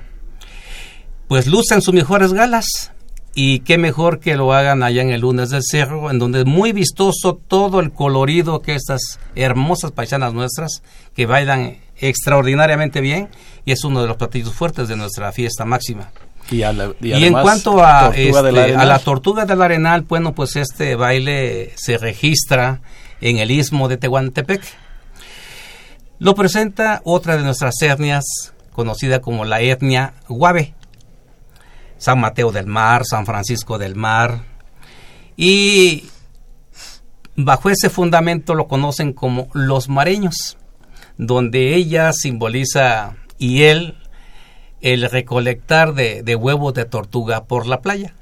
pues 1.28 1.47
lucen 1.47 1.82
sus 1.82 1.93
mejores 1.93 2.34
galas 2.34 2.91
y 3.36 3.60
qué 3.60 3.78
mejor 3.78 4.19
que 4.19 4.38
lo 4.38 4.54
hagan 4.54 4.82
allá 4.82 5.01
en 5.01 5.10
el 5.10 5.21
lunes 5.21 5.49
del 5.49 5.62
cerro, 5.62 6.10
en 6.10 6.19
donde 6.19 6.39
es 6.39 6.45
muy 6.45 6.71
vistoso 6.71 7.36
todo 7.36 7.82
el 7.82 7.91
colorido 7.91 8.62
que 8.62 8.75
estas 8.75 9.19
hermosas 9.36 9.91
paisanas 9.91 10.34
nuestras, 10.34 10.82
que 11.13 11.25
bailan 11.25 11.80
extraordinariamente 11.97 13.01
bien, 13.01 13.28
y 13.65 13.73
es 13.73 13.84
uno 13.84 14.01
de 14.01 14.08
los 14.08 14.15
platillos 14.15 14.54
fuertes 14.54 14.88
de 14.88 14.95
nuestra 14.95 15.34
fiesta 15.34 15.65
máxima. 15.65 16.12
Y, 16.51 16.62
en 16.62 17.34
cuanto 17.34 17.84
a, 17.84 18.12
este, 18.15 18.75
a 18.75 18.86
la 18.86 18.99
tortuga 18.99 19.45
del 19.45 19.62
arenal, 19.62 20.01
bueno, 20.01 20.34
pues 20.34 20.55
este 20.55 20.95
baile 20.95 21.73
se 21.75 21.97
registra 21.97 22.81
en 23.21 23.38
el 23.38 23.51
istmo 23.51 23.88
de 23.88 23.97
Tehuantepec. 23.97 24.62
Lo 26.19 26.36
presenta 26.36 27.01
otra 27.03 27.38
de 27.38 27.43
nuestras 27.43 27.81
etnias, 27.81 28.53
conocida 28.71 29.21
como 29.21 29.43
la 29.45 29.62
etnia 29.62 30.13
Guave 30.27 30.75
San 31.97 32.19
Mateo 32.19 32.51
del 32.51 32.67
Mar, 32.67 33.03
San 33.05 33.25
Francisco 33.25 33.77
del 33.77 33.95
Mar. 33.95 34.43
Y 35.38 36.05
bajo 37.36 37.69
ese 37.69 37.89
fundamento 37.89 38.55
lo 38.55 38.67
conocen 38.67 39.13
como 39.13 39.49
los 39.53 39.89
mareños, 39.89 40.58
donde 41.17 41.75
ella 41.75 42.12
simboliza 42.13 43.15
y 43.38 43.63
él 43.63 43.97
el 44.86 45.10
recolectar 45.10 45.95
de, 45.95 46.36
huevos 46.36 46.76
de 46.76 46.86
tortuga 46.86 47.45
por 47.45 47.65
la 47.65 47.82
playa. 47.82 48.13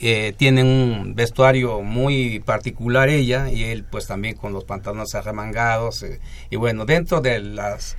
Eh, 0.00 0.32
tienen 0.38 0.66
un 0.66 1.14
vestuario 1.14 1.82
muy 1.82 2.40
particular 2.40 3.10
ella 3.10 3.50
y 3.50 3.64
él 3.64 3.84
pues 3.84 4.06
también 4.06 4.34
con 4.34 4.54
los 4.54 4.64
pantalones 4.64 5.14
arremangados 5.14 6.02
eh, 6.02 6.18
y 6.50 6.56
bueno 6.56 6.86
dentro 6.86 7.20
de 7.20 7.38
las 7.38 7.96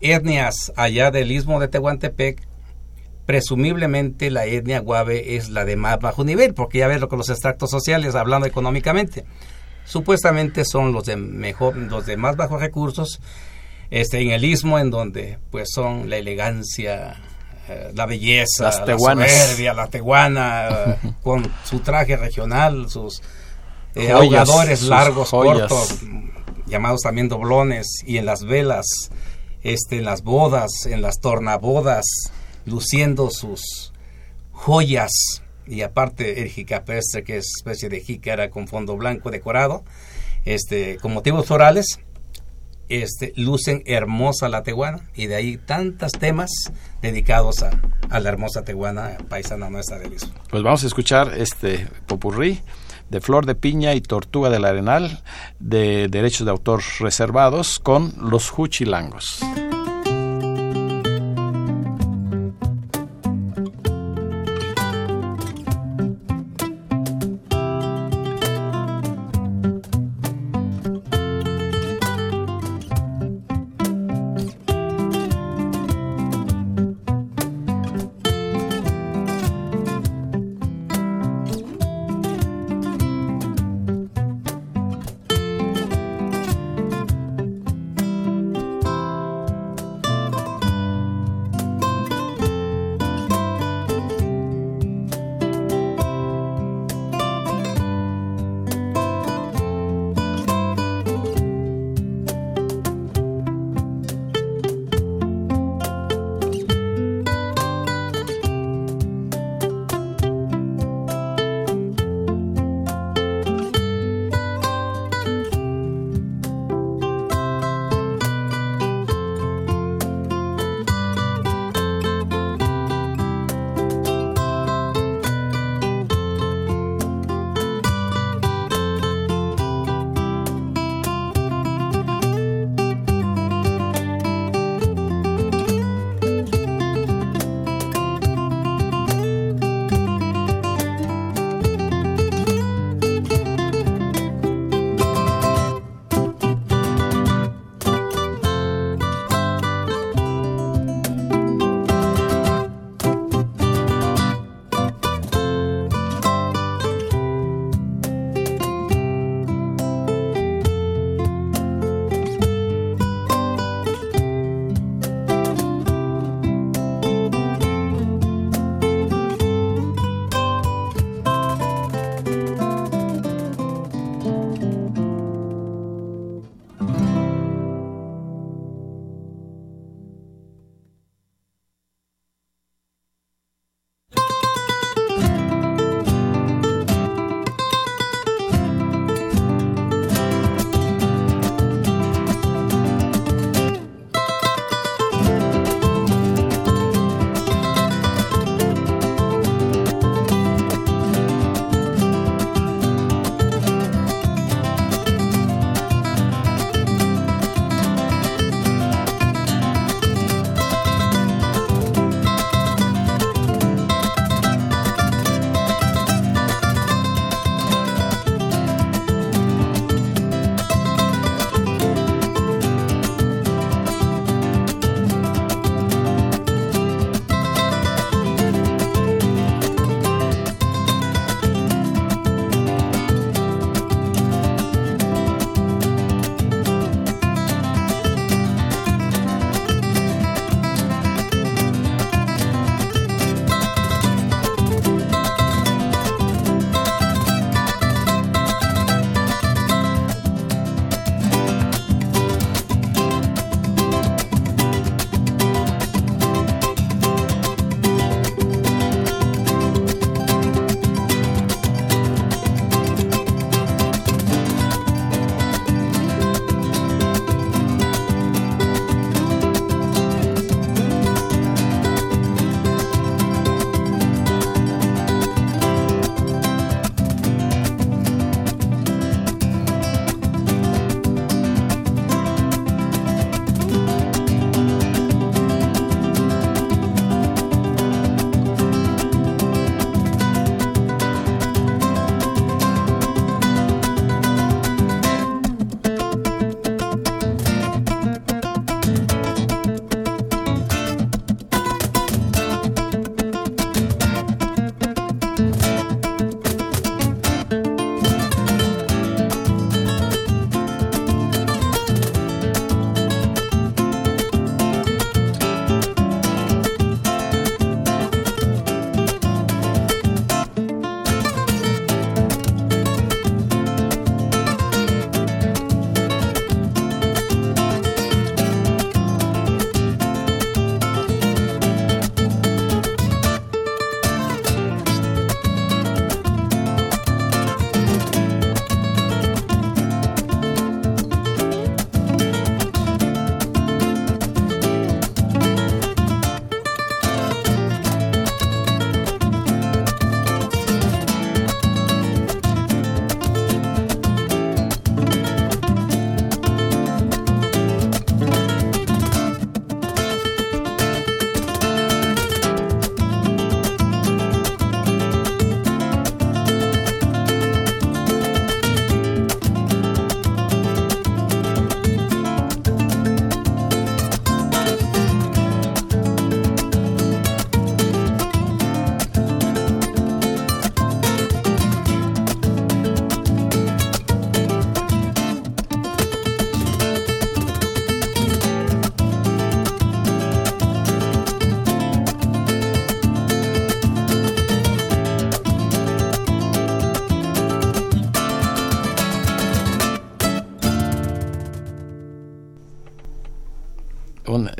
etnias 0.00 0.72
allá 0.74 1.12
del 1.12 1.30
istmo 1.30 1.60
de 1.60 1.68
Tehuantepec 1.68 2.48
presumiblemente 3.26 4.30
la 4.30 4.46
etnia 4.46 4.80
guave 4.80 5.36
es 5.36 5.50
la 5.50 5.66
de 5.66 5.76
más 5.76 6.00
bajo 6.00 6.24
nivel, 6.24 6.54
porque 6.54 6.78
ya 6.78 6.88
ves 6.88 7.00
lo 7.00 7.08
que 7.08 7.16
los 7.16 7.28
extractos 7.28 7.70
sociales, 7.70 8.14
hablando 8.14 8.46
económicamente, 8.46 9.24
supuestamente 9.84 10.64
son 10.64 10.92
los 10.92 11.04
de 11.04 11.16
mejor, 11.16 11.76
los 11.76 12.06
de 12.06 12.16
más 12.16 12.36
bajos 12.36 12.60
recursos, 12.60 13.20
este, 13.90 14.20
en 14.20 14.30
el 14.30 14.44
istmo, 14.44 14.78
en 14.78 14.90
donde 14.90 15.38
pues 15.50 15.68
son 15.72 16.10
la 16.10 16.16
elegancia, 16.16 17.16
eh, 17.68 17.92
la 17.94 18.06
belleza, 18.06 18.64
la 18.64 18.98
soberbia, 18.98 19.74
la 19.74 19.88
teguana, 19.88 20.98
con 21.22 21.50
su 21.64 21.80
traje 21.80 22.16
regional, 22.16 22.88
sus 22.90 23.22
eh, 23.94 24.12
ahogadores 24.12 24.82
largos, 24.82 25.30
cortos, 25.30 26.00
llamados 26.66 27.00
también 27.02 27.28
doblones, 27.28 27.86
y 28.06 28.18
en 28.18 28.26
las 28.26 28.44
velas, 28.44 28.86
este, 29.62 29.98
en 29.98 30.04
las 30.04 30.22
bodas, 30.22 30.70
en 30.86 31.02
las 31.02 31.20
tornabodas, 31.20 32.04
luciendo 32.66 33.30
sus 33.30 33.92
joyas. 34.52 35.42
Y 35.66 35.80
aparte 35.80 36.42
el 36.42 36.48
jicapestre 36.50 37.24
que 37.24 37.38
es 37.38 37.50
especie 37.56 37.88
de 37.88 38.00
jícara 38.00 38.50
con 38.50 38.68
fondo 38.68 38.98
blanco 38.98 39.30
decorado 39.30 39.82
este 40.44 40.98
con 40.98 41.12
motivos 41.12 41.46
florales 41.46 42.00
este 42.88 43.32
lucen 43.36 43.82
hermosa 43.86 44.48
la 44.48 44.62
teguana 44.62 45.08
y 45.14 45.26
de 45.26 45.36
ahí 45.36 45.56
tantos 45.56 46.12
temas 46.12 46.50
dedicados 47.02 47.62
a, 47.62 47.70
la 48.20 48.28
hermosa 48.28 48.64
teguana 48.64 49.16
paisana 49.28 49.70
nuestra 49.70 49.98
de 49.98 50.08
Lisboa. 50.08 50.42
Pues 50.50 50.62
vamos 50.62 50.84
a 50.84 50.86
escuchar 50.86 51.32
este 51.36 51.88
popurrí 52.06 52.60
de 53.10 53.20
Flor 53.20 53.46
de 53.46 53.54
Piña 53.54 53.94
y 53.94 54.00
Tortuga 54.00 54.50
del 54.50 54.64
Arenal 54.64 55.22
de 55.58 56.08
derechos 56.08 56.44
de 56.44 56.50
autor 56.50 56.82
reservados 57.00 57.78
con 57.78 58.14
los 58.18 58.50
Juchilangos. 58.50 59.40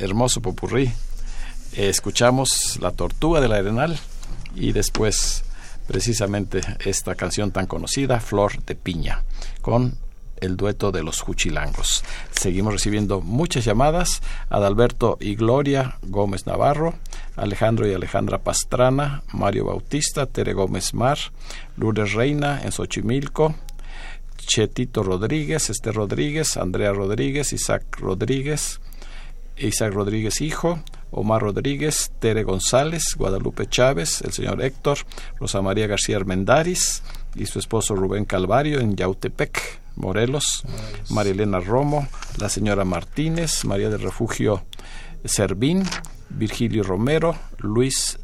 Hermoso 0.04 0.40
popurrí. 0.40 0.92
escuchamos 1.72 2.78
La 2.80 2.92
Tortuga 2.92 3.40
del 3.40 3.52
Arenal 3.52 3.98
y 4.54 4.72
después 4.72 5.44
precisamente 5.86 6.60
esta 6.84 7.14
canción 7.14 7.50
tan 7.50 7.66
conocida, 7.66 8.20
Flor 8.20 8.62
de 8.64 8.74
Piña, 8.74 9.24
con 9.60 9.96
el 10.40 10.56
dueto 10.56 10.92
de 10.92 11.02
los 11.02 11.20
Juchilangos. 11.20 12.04
Seguimos 12.30 12.74
recibiendo 12.74 13.20
muchas 13.20 13.64
llamadas. 13.64 14.20
Adalberto 14.50 15.16
y 15.20 15.36
Gloria 15.36 15.98
Gómez 16.02 16.46
Navarro, 16.46 16.94
Alejandro 17.36 17.88
y 17.88 17.94
Alejandra 17.94 18.38
Pastrana, 18.38 19.22
Mario 19.32 19.66
Bautista, 19.66 20.26
Tere 20.26 20.52
Gómez 20.52 20.92
Mar, 20.92 21.18
Lourdes 21.76 22.12
Reina 22.12 22.60
en 22.62 22.72
Xochimilco, 22.72 23.54
Chetito 24.36 25.02
Rodríguez, 25.02 25.70
Esther 25.70 25.94
Rodríguez, 25.94 26.56
Andrea 26.56 26.92
Rodríguez, 26.92 27.52
Isaac 27.52 27.84
Rodríguez, 27.98 28.80
Isaac 29.56 29.92
Rodríguez 29.92 30.40
Hijo, 30.40 30.80
Omar 31.10 31.42
Rodríguez, 31.42 32.10
Tere 32.18 32.42
González, 32.42 33.14
Guadalupe 33.16 33.66
Chávez, 33.68 34.20
el 34.22 34.32
señor 34.32 34.62
Héctor, 34.62 34.98
Rosa 35.38 35.62
María 35.62 35.86
García 35.86 36.16
Armendáriz 36.16 37.02
y 37.34 37.46
su 37.46 37.58
esposo 37.58 37.94
Rubén 37.94 38.24
Calvario 38.24 38.80
en 38.80 38.96
Yautepec, 38.96 39.80
Morelos, 39.96 40.64
María 41.10 41.32
Elena 41.32 41.60
Romo, 41.60 42.08
la 42.38 42.48
señora 42.48 42.84
Martínez, 42.84 43.64
María 43.64 43.90
del 43.90 44.02
Refugio 44.02 44.64
Servín, 45.24 45.84
Virgilio 46.30 46.82
Romero, 46.82 47.36
Luis 47.58 48.18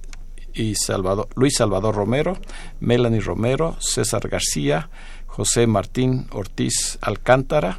y 0.53 0.74
Salvador, 0.74 1.28
Luis 1.37 1.55
Salvador 1.57 1.95
Romero, 1.95 2.39
Melanie 2.81 3.20
Romero, 3.20 3.76
César 3.78 4.28
García, 4.28 4.91
José 5.26 5.66
Martín 5.66 6.26
Ortiz 6.33 6.99
Alcántara, 7.01 7.78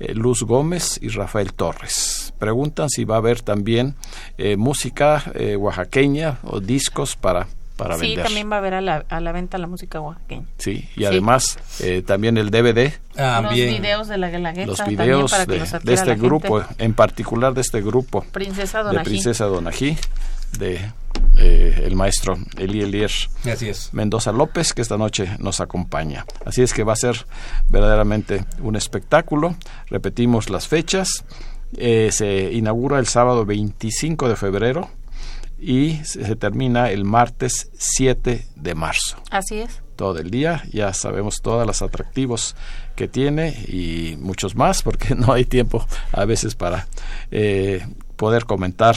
eh, 0.00 0.14
Luz 0.14 0.42
Gómez 0.42 0.98
y 1.02 1.08
Rafael 1.08 1.52
Torres. 1.52 2.17
Preguntan 2.38 2.88
si 2.90 3.04
va 3.04 3.16
a 3.16 3.18
haber 3.18 3.42
también 3.42 3.94
eh, 4.36 4.56
música 4.56 5.22
eh, 5.34 5.56
oaxaqueña 5.56 6.38
o 6.44 6.60
discos 6.60 7.16
para 7.16 7.46
para 7.76 7.96
sí, 7.96 8.08
vender. 8.08 8.24
también 8.24 8.50
va 8.50 8.56
a 8.56 8.58
haber 8.58 8.74
a 8.74 8.80
la, 8.80 9.04
a 9.08 9.20
la 9.20 9.30
venta 9.30 9.56
la 9.56 9.68
música 9.68 10.00
oaxaqueña. 10.00 10.46
Sí, 10.58 10.88
y 10.96 11.04
además 11.04 11.60
también 12.06 12.36
el 12.36 12.50
DVD. 12.50 12.92
Los 13.16 13.52
videos 13.52 14.08
de 14.08 14.18
la 14.18 14.30
Guelaguetza. 14.30 14.66
Los 14.66 14.84
videos 14.84 15.30
para 15.30 15.46
de, 15.46 15.64
de, 15.84 15.94
este 15.94 16.16
grupo, 16.16 16.60
en 16.78 16.94
particular 16.94 17.54
de 17.54 17.60
este 17.60 17.80
grupo. 17.80 18.24
Princesa 18.32 18.82
Donají. 18.82 18.98
De 18.98 19.04
Princesa 19.04 19.44
Donají, 19.44 19.96
de 20.58 20.80
eh, 21.40 21.84
el 21.84 21.94
maestro 21.94 22.36
Eli 22.56 22.82
Elier 22.82 23.10
Así 23.50 23.68
es. 23.68 23.94
Mendoza 23.94 24.32
López, 24.32 24.72
que 24.72 24.82
esta 24.82 24.96
noche 24.96 25.36
nos 25.38 25.60
acompaña. 25.60 26.24
Así 26.44 26.62
es 26.62 26.72
que 26.72 26.82
va 26.82 26.94
a 26.94 26.96
ser 26.96 27.26
verdaderamente 27.68 28.44
un 28.60 28.74
espectáculo. 28.74 29.54
Repetimos 29.88 30.50
las 30.50 30.66
fechas. 30.66 31.24
Eh, 31.76 32.10
se 32.12 32.52
inaugura 32.52 32.98
el 32.98 33.06
sábado 33.06 33.44
25 33.44 34.28
de 34.28 34.36
febrero 34.36 34.88
y 35.58 35.96
se 36.04 36.36
termina 36.36 36.90
el 36.90 37.04
martes 37.04 37.70
7 37.74 38.46
de 38.54 38.74
marzo. 38.74 39.18
Así 39.30 39.58
es. 39.58 39.82
Todo 39.96 40.18
el 40.18 40.30
día, 40.30 40.62
ya 40.72 40.94
sabemos 40.94 41.40
todos 41.42 41.66
los 41.66 41.82
atractivos 41.82 42.54
que 42.94 43.08
tiene 43.08 43.50
y 43.66 44.16
muchos 44.20 44.54
más, 44.54 44.82
porque 44.82 45.14
no 45.16 45.32
hay 45.32 45.44
tiempo 45.44 45.84
a 46.12 46.24
veces 46.24 46.54
para 46.54 46.86
eh, 47.30 47.84
poder 48.16 48.44
comentar 48.44 48.96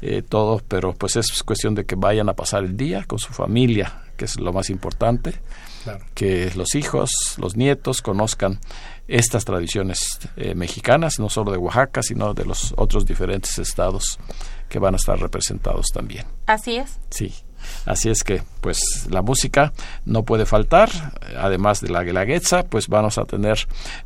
eh, 0.00 0.22
todo, 0.26 0.62
pero 0.66 0.94
pues 0.94 1.16
es 1.16 1.42
cuestión 1.42 1.74
de 1.74 1.84
que 1.84 1.94
vayan 1.96 2.28
a 2.28 2.34
pasar 2.34 2.64
el 2.64 2.76
día 2.76 3.04
con 3.04 3.18
su 3.18 3.32
familia, 3.32 4.02
que 4.16 4.24
es 4.24 4.40
lo 4.40 4.52
más 4.52 4.70
importante, 4.70 5.34
claro. 5.84 6.04
que 6.14 6.50
los 6.54 6.74
hijos, 6.74 7.10
los 7.36 7.56
nietos 7.56 8.00
conozcan 8.00 8.58
estas 9.08 9.44
tradiciones 9.44 10.20
eh, 10.36 10.54
mexicanas, 10.54 11.18
no 11.18 11.30
solo 11.30 11.50
de 11.50 11.58
Oaxaca, 11.58 12.02
sino 12.02 12.34
de 12.34 12.44
los 12.44 12.74
otros 12.76 13.06
diferentes 13.06 13.58
estados 13.58 14.18
que 14.68 14.78
van 14.78 14.94
a 14.94 14.98
estar 14.98 15.18
representados 15.18 15.86
también. 15.92 16.26
Así 16.46 16.76
es. 16.76 16.98
Sí. 17.10 17.34
Así 17.86 18.08
es 18.08 18.22
que, 18.22 18.42
pues, 18.60 19.08
la 19.10 19.22
música 19.22 19.72
no 20.04 20.22
puede 20.22 20.46
faltar. 20.46 20.90
Además 21.36 21.80
de 21.80 21.88
la 21.88 22.04
Guelaguetza, 22.04 22.64
pues 22.64 22.86
vamos 22.88 23.18
a 23.18 23.24
tener 23.24 23.58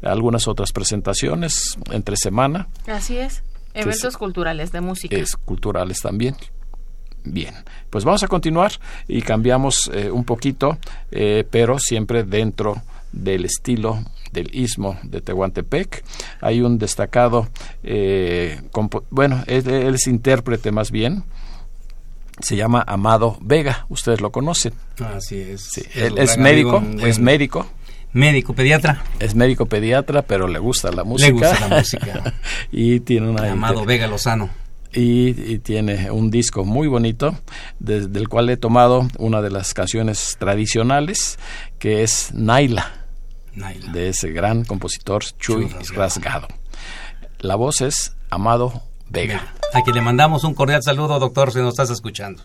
algunas 0.03 0.49
otras 0.49 0.73
presentaciones 0.73 1.77
entre 1.91 2.17
semana. 2.17 2.69
Así 2.87 3.19
es. 3.19 3.43
Eventos 3.75 4.05
es, 4.05 4.17
culturales 4.17 4.73
de 4.73 4.81
música. 4.81 5.17
Es 5.17 5.37
culturales 5.37 6.01
también. 6.01 6.37
Bien, 7.25 7.55
pues 7.89 8.05
vamos 8.05 8.23
a 8.23 8.29
continuar 8.29 8.73
y 9.07 9.23
cambiamos 9.23 9.91
eh, 9.93 10.11
un 10.11 10.25
poquito, 10.25 10.79
eh, 11.11 11.45
pero 11.51 11.79
siempre 11.79 12.25
dentro 12.25 12.83
del 13.13 13.45
estilo 13.45 14.03
del 14.33 14.55
istmo 14.55 14.99
de 15.03 15.21
Tehuantepec. 15.21 16.05
Hay 16.41 16.61
un 16.63 16.79
destacado, 16.79 17.49
eh, 17.83 18.61
bueno, 19.11 19.43
él, 19.47 19.69
él, 19.69 19.95
es 19.95 20.07
intérprete 20.07 20.73
más 20.73 20.91
bien, 20.91 21.25
se 22.41 22.57
llama 22.57 22.83
Amado 22.87 23.39
Vega, 23.41 23.87
ustedes 23.89 24.21
lo 24.21 24.33
conocen. 24.33 24.73
Así 24.99 25.41
es. 25.41 25.63
Sí, 25.63 25.83
él 25.95 26.19
es 26.19 26.39
médico, 26.39 26.83
es 27.01 27.19
médico. 27.19 27.67
Médico, 28.15 28.53
pediatra. 28.53 29.03
Es 29.21 29.35
médico 29.35 29.65
pediatra, 29.67 30.23
pero 30.23 30.47
le 30.47 30.59
gusta 30.59 30.93
la 30.93 31.03
música. 31.03 31.29
Le 31.29 31.33
gusta 31.33 31.69
la 31.69 31.77
música. 31.79 32.35
y 32.71 33.01
tiene 33.01 33.31
una... 33.31 33.51
Amado 33.51 33.87
Vega 33.87 34.07
Lozano. 34.07 34.51
Y, 34.93 35.31
y, 35.51 35.59
tiene 35.61 36.11
un 36.11 36.31
disco 36.31 36.67
muy 36.67 36.87
bonito, 36.87 37.35
desde 37.79 38.09
del 38.09 38.29
cual 38.29 38.51
he 38.51 38.59
tomado 38.59 39.09
una 39.17 39.41
de 39.41 39.49
las 39.49 39.73
canciones 39.73 40.37
tradicionales, 40.39 41.39
que 41.79 42.03
es 42.03 42.31
Naila, 42.35 43.02
Naila. 43.55 43.93
de 43.93 44.09
ese 44.09 44.31
gran 44.31 44.65
compositor 44.65 45.23
Chuy, 45.23 45.69
Chuy 45.69 45.97
Rasgado. 45.97 46.49
Rasgado. 46.49 46.49
La 47.41 47.57
voz 47.57 47.81
es 47.81 48.17
Amado 48.31 48.83
Vega. 49.09 49.55
A 49.75 49.83
quien 49.83 49.97
le 49.97 50.03
mandamos 50.03 50.45
un 50.45 50.55
cordial 50.55 50.83
saludo, 50.83 51.19
doctor, 51.19 51.53
si 51.53 51.59
nos 51.59 51.71
estás 51.71 51.91
escuchando. 51.91 52.43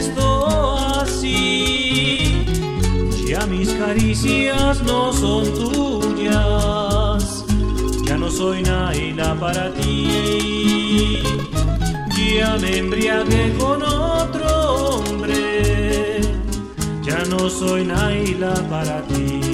Contestó 0.00 0.78
así. 1.00 2.44
Ya 3.26 3.46
mis 3.46 3.68
caricias 3.70 4.82
no 4.82 5.12
son 5.12 5.44
tuyas, 5.54 7.44
ya 8.04 8.16
no 8.16 8.30
soy 8.30 8.62
Naila 8.62 9.34
para 9.38 9.72
ti. 9.74 11.22
Ya 12.36 12.56
me 12.58 12.78
embriagué 12.78 13.52
con 13.58 13.82
otro 13.82 14.96
hombre, 14.96 16.20
ya 17.02 17.24
no 17.28 17.50
soy 17.50 17.84
Naila 17.84 18.54
para 18.70 19.02
ti. 19.02 19.49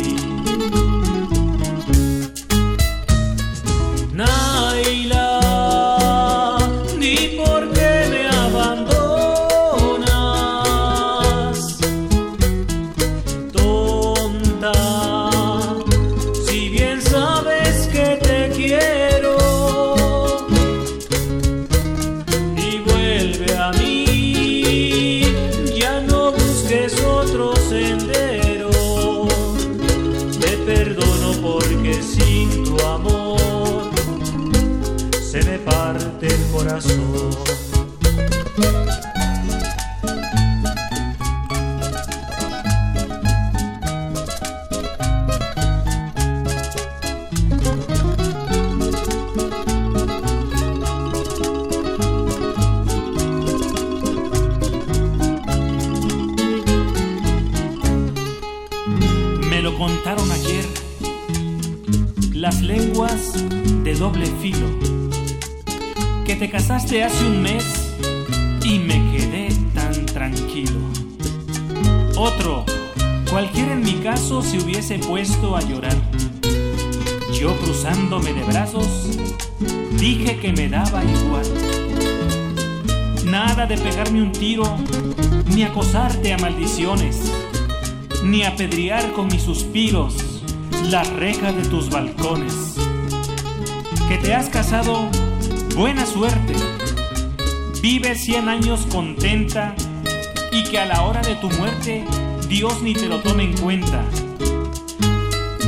Lenguas 62.67 63.33
de 63.85 63.95
doble 63.95 64.27
filo. 64.43 64.67
Que 66.25 66.35
te 66.35 66.51
casaste 66.51 67.05
hace 67.05 67.25
un 67.25 67.41
mes 67.41 67.95
y 68.65 68.81
me 68.81 68.95
quedé 69.13 69.49
tan 69.73 70.05
tranquilo. 70.07 70.81
Otro, 72.17 72.65
cualquiera 73.31 73.75
en 73.75 73.85
mi 73.85 73.95
caso 73.95 74.43
se 74.43 74.59
hubiese 74.59 74.99
puesto 74.99 75.57
a 75.57 75.61
llorar. 75.61 75.97
Yo 77.33 77.57
cruzándome 77.59 78.33
de 78.33 78.43
brazos, 78.43 79.17
dije 80.01 80.39
que 80.41 80.53
me 80.53 80.69
daba 80.69 81.05
igual. 81.05 81.47
Nada 83.27 83.67
de 83.67 83.79
pegarme 83.79 84.23
un 84.23 84.33
tiro, 84.33 84.77
ni 85.55 85.63
acosarte 85.63 86.33
a 86.33 86.39
maldiciones, 86.39 87.33
ni 88.25 88.43
apedrear 88.43 89.13
con 89.13 89.29
mis 89.29 89.43
suspiros 89.43 90.26
las 90.91 91.11
rejas 91.15 91.55
de 91.57 91.63
tus 91.63 91.91
balcones. 91.91 92.77
Que 94.09 94.19
te 94.19 94.35
has 94.35 94.49
casado, 94.49 95.09
buena 95.75 96.07
suerte. 96.07 96.55
Vive 97.83 98.15
cien 98.15 98.49
años 98.49 98.87
contenta 98.91 99.75
y 100.53 100.65
que 100.65 100.79
a 100.79 100.87
la 100.87 101.03
hora 101.03 101.23
de 101.23 101.35
tu 101.37 101.51
muerte 101.51 102.05
Dios 102.49 102.83
ni 102.83 102.95
te 102.95 103.07
lo 103.09 103.21
tome 103.21 103.45
en 103.45 103.57
cuenta. 103.59 104.05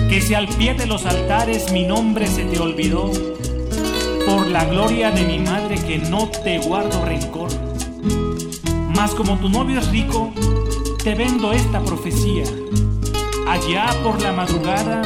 Que 0.09 0.21
si 0.21 0.35
al 0.35 0.49
pie 0.49 0.75
de 0.75 0.87
los 0.87 1.05
altares 1.05 1.73
mi 1.73 1.85
nombre 1.85 2.27
se 2.27 2.45
te 2.45 2.59
olvidó, 2.61 3.11
por 4.27 4.47
la 4.47 4.65
gloria 4.67 5.11
de 5.11 5.25
mi 5.25 5.39
madre 5.39 5.77
que 5.77 5.99
no 5.99 6.29
te 6.29 6.59
guardo 6.59 7.05
rencor. 7.05 7.51
Mas 8.95 9.15
como 9.15 9.39
tu 9.39 9.49
novio 9.49 9.81
es 9.81 9.89
rico, 9.89 10.33
te 11.03 11.15
vendo 11.15 11.53
esta 11.53 11.81
profecía 11.81 12.45
Allá 13.49 13.87
por 14.03 14.21
la 14.21 14.35
madrugada 14.35 15.03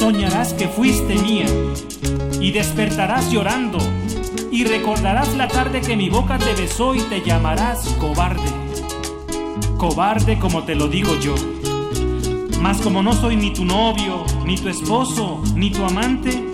soñarás 0.00 0.52
que 0.54 0.66
fuiste 0.66 1.14
mía 1.14 1.46
y 2.40 2.50
despertarás 2.50 3.30
llorando 3.30 3.78
y 4.50 4.64
recordarás 4.64 5.36
la 5.36 5.46
tarde 5.46 5.80
que 5.80 5.96
mi 5.96 6.10
boca 6.10 6.36
te 6.36 6.52
besó 6.54 6.96
y 6.96 7.00
te 7.02 7.22
llamarás 7.22 7.86
cobarde. 8.00 8.50
Cobarde 9.78 10.36
como 10.40 10.64
te 10.64 10.74
lo 10.74 10.88
digo 10.88 11.16
yo. 11.20 11.36
Mas 12.60 12.80
como 12.80 13.04
no 13.04 13.12
soy 13.12 13.36
ni 13.36 13.52
tu 13.52 13.64
novio, 13.64 14.24
ni 14.44 14.56
tu 14.56 14.68
esposo, 14.68 15.40
ni 15.54 15.70
tu 15.70 15.84
amante, 15.84 16.44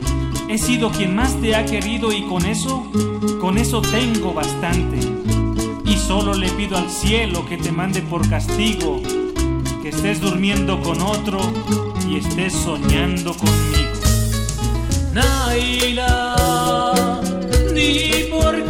he 0.49 0.59
sido 0.59 0.91
quien 0.91 1.17
más 1.17 1.35
te 1.41 1.57
ha 1.57 1.65
querido 1.65 2.13
y 2.13 2.25
con 2.25 2.45
eso, 2.45 2.85
con 3.41 3.57
eso 3.57 3.81
tengo 3.81 4.35
bastante. 4.35 4.99
Y 5.87 5.97
solo 5.97 6.35
le 6.35 6.51
pido 6.51 6.77
al 6.77 6.91
cielo 6.91 7.47
que 7.47 7.57
te 7.57 7.73
mande 7.73 8.03
por 8.03 8.29
castigo 8.29 9.01
estés 9.91 10.21
durmiendo 10.21 10.81
con 10.83 11.01
otro 11.03 11.41
y 12.09 12.19
estés 12.19 12.53
soñando 12.53 13.35
conmigo. 13.35 13.91
Naila, 15.13 16.37
ni 17.75 18.25
por 18.31 18.70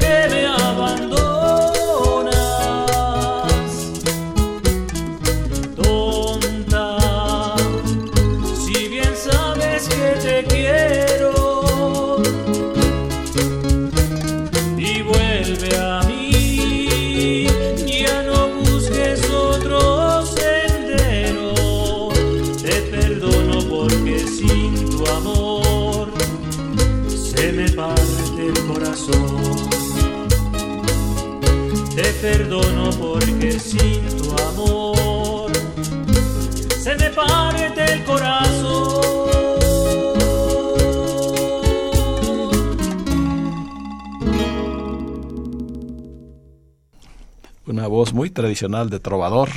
tradicional 48.60 48.90
de 48.90 49.00
trovador 49.00 49.48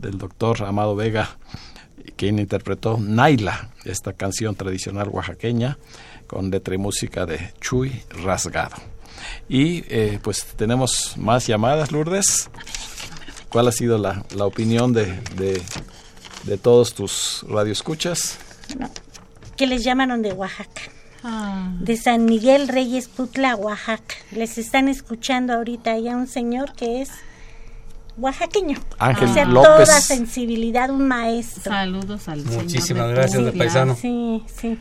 del 0.00 0.18
doctor 0.18 0.64
Amado 0.64 0.96
Vega, 0.96 1.38
quien 2.16 2.40
interpretó 2.40 2.98
Naila, 2.98 3.70
esta 3.84 4.12
canción 4.12 4.56
tradicional 4.56 5.08
oaxaqueña, 5.08 5.78
con 6.26 6.50
letra 6.50 6.74
y 6.74 6.78
música 6.78 7.26
de 7.26 7.54
Chuy 7.60 8.02
Rasgado. 8.10 8.74
Y 9.48 9.84
eh, 9.88 10.18
pues 10.20 10.44
tenemos 10.56 11.16
más 11.16 11.46
llamadas, 11.46 11.92
Lourdes. 11.92 12.50
¿Cuál 13.50 13.68
ha 13.68 13.72
sido 13.72 13.98
la, 13.98 14.24
la 14.34 14.46
opinión 14.46 14.92
de, 14.92 15.06
de, 15.36 15.62
de 16.42 16.58
todos 16.58 16.92
tus 16.92 17.44
radioescuchas? 17.48 18.38
que 19.56 19.68
les 19.68 19.84
llamaron 19.84 20.22
de 20.22 20.32
Oaxaca. 20.32 20.82
De 21.78 21.96
San 21.96 22.24
Miguel 22.24 22.66
Reyes 22.66 23.06
Putla, 23.06 23.54
Oaxaca. 23.54 24.16
Les 24.32 24.58
están 24.58 24.88
escuchando 24.88 25.52
ahorita 25.52 25.92
allá 25.92 26.16
un 26.16 26.26
señor 26.26 26.72
que 26.72 27.00
es 27.00 27.10
oaxaqueño. 28.16 28.78
Ángel 28.98 29.28
o 29.28 29.34
sea, 29.34 29.44
López. 29.44 29.86
toda 29.86 30.00
sensibilidad, 30.00 30.90
un 30.90 31.06
maestro. 31.08 31.72
Saludos 31.72 32.28
al 32.28 32.44
Muchísimas 32.44 32.84
señor 32.86 33.14
gracias, 33.14 33.44
de 33.44 33.52
paisano. 33.52 33.96
Sí, 33.96 34.42
sí. 34.60 34.78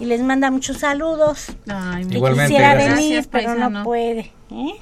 Y 0.00 0.04
les 0.06 0.20
manda 0.22 0.50
muchos 0.50 0.78
saludos. 0.78 1.46
Ay, 1.68 2.06
Que 2.06 2.16
Igualmente, 2.16 2.48
quisiera 2.52 2.74
gracias. 2.74 2.94
venir, 2.96 3.12
Gracias, 3.14 3.28
pero 3.30 3.48
no 3.50 3.54
paisano. 3.60 3.84
puede. 3.84 4.32
¿eh? 4.50 4.74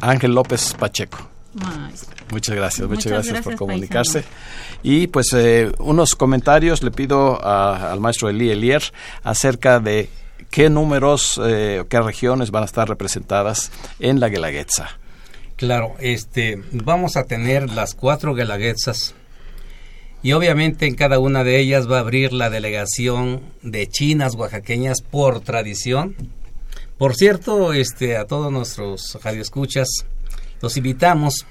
Ángel 0.00 0.34
López 0.34 0.74
Pacheco. 0.78 1.18
Maestro. 1.54 2.16
Muchas 2.30 2.54
gracias, 2.54 2.88
muchas, 2.88 3.06
Muchas 3.06 3.12
gracias, 3.12 3.34
por 3.38 3.42
gracias, 3.44 3.58
comunicarse. 3.58 4.24
Y 4.84 5.08
pues 5.08 5.32
eh, 5.34 5.72
unos 5.78 6.14
comentarios 6.14 6.82
le 6.82 6.90
pido 6.92 7.44
a- 7.44 7.90
al 7.92 7.98
maestro 8.00 8.28
Eli 8.28 8.50
Elier 8.50 8.82
acerca 9.24 9.80
de 9.80 10.08
qué 10.50 10.70
números, 10.70 11.40
eh, 11.44 11.84
qué 11.88 12.00
regiones 12.00 12.50
van 12.52 12.62
a 12.62 12.66
estar 12.66 12.88
representadas 12.88 13.72
en 13.98 14.20
la 14.20 14.28
Guelaguetza. 14.28 14.99
Claro, 15.60 15.94
este, 16.00 16.58
vamos 16.72 17.18
a 17.18 17.24
tener 17.24 17.68
las 17.68 17.94
cuatro 17.94 18.34
guelaguetzas 18.34 19.14
y 20.22 20.32
obviamente 20.32 20.86
en 20.86 20.94
cada 20.94 21.18
una 21.18 21.44
de 21.44 21.60
ellas 21.60 21.86
va 21.86 21.98
a 21.98 22.00
abrir 22.00 22.32
la 22.32 22.48
delegación 22.48 23.42
de 23.60 23.86
chinas 23.86 24.36
oaxaqueñas 24.36 25.02
por 25.02 25.40
tradición. 25.40 26.16
Por 26.96 27.14
cierto, 27.14 27.74
este, 27.74 28.16
a 28.16 28.24
todos 28.24 28.50
nuestros 28.50 29.18
radioescuchas, 29.22 30.06
los 30.62 30.78
invitamos. 30.78 31.44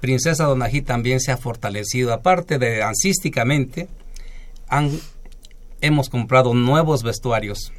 Princesa 0.00 0.44
Donají 0.44 0.80
también 0.80 1.20
se 1.20 1.30
ha 1.30 1.36
fortalecido, 1.36 2.14
aparte 2.14 2.58
de 2.58 2.78
dancísticamente, 2.78 3.86
han, 4.66 4.98
hemos 5.82 6.08
comprado 6.08 6.54
nuevos 6.54 7.02
vestuarios 7.02 7.70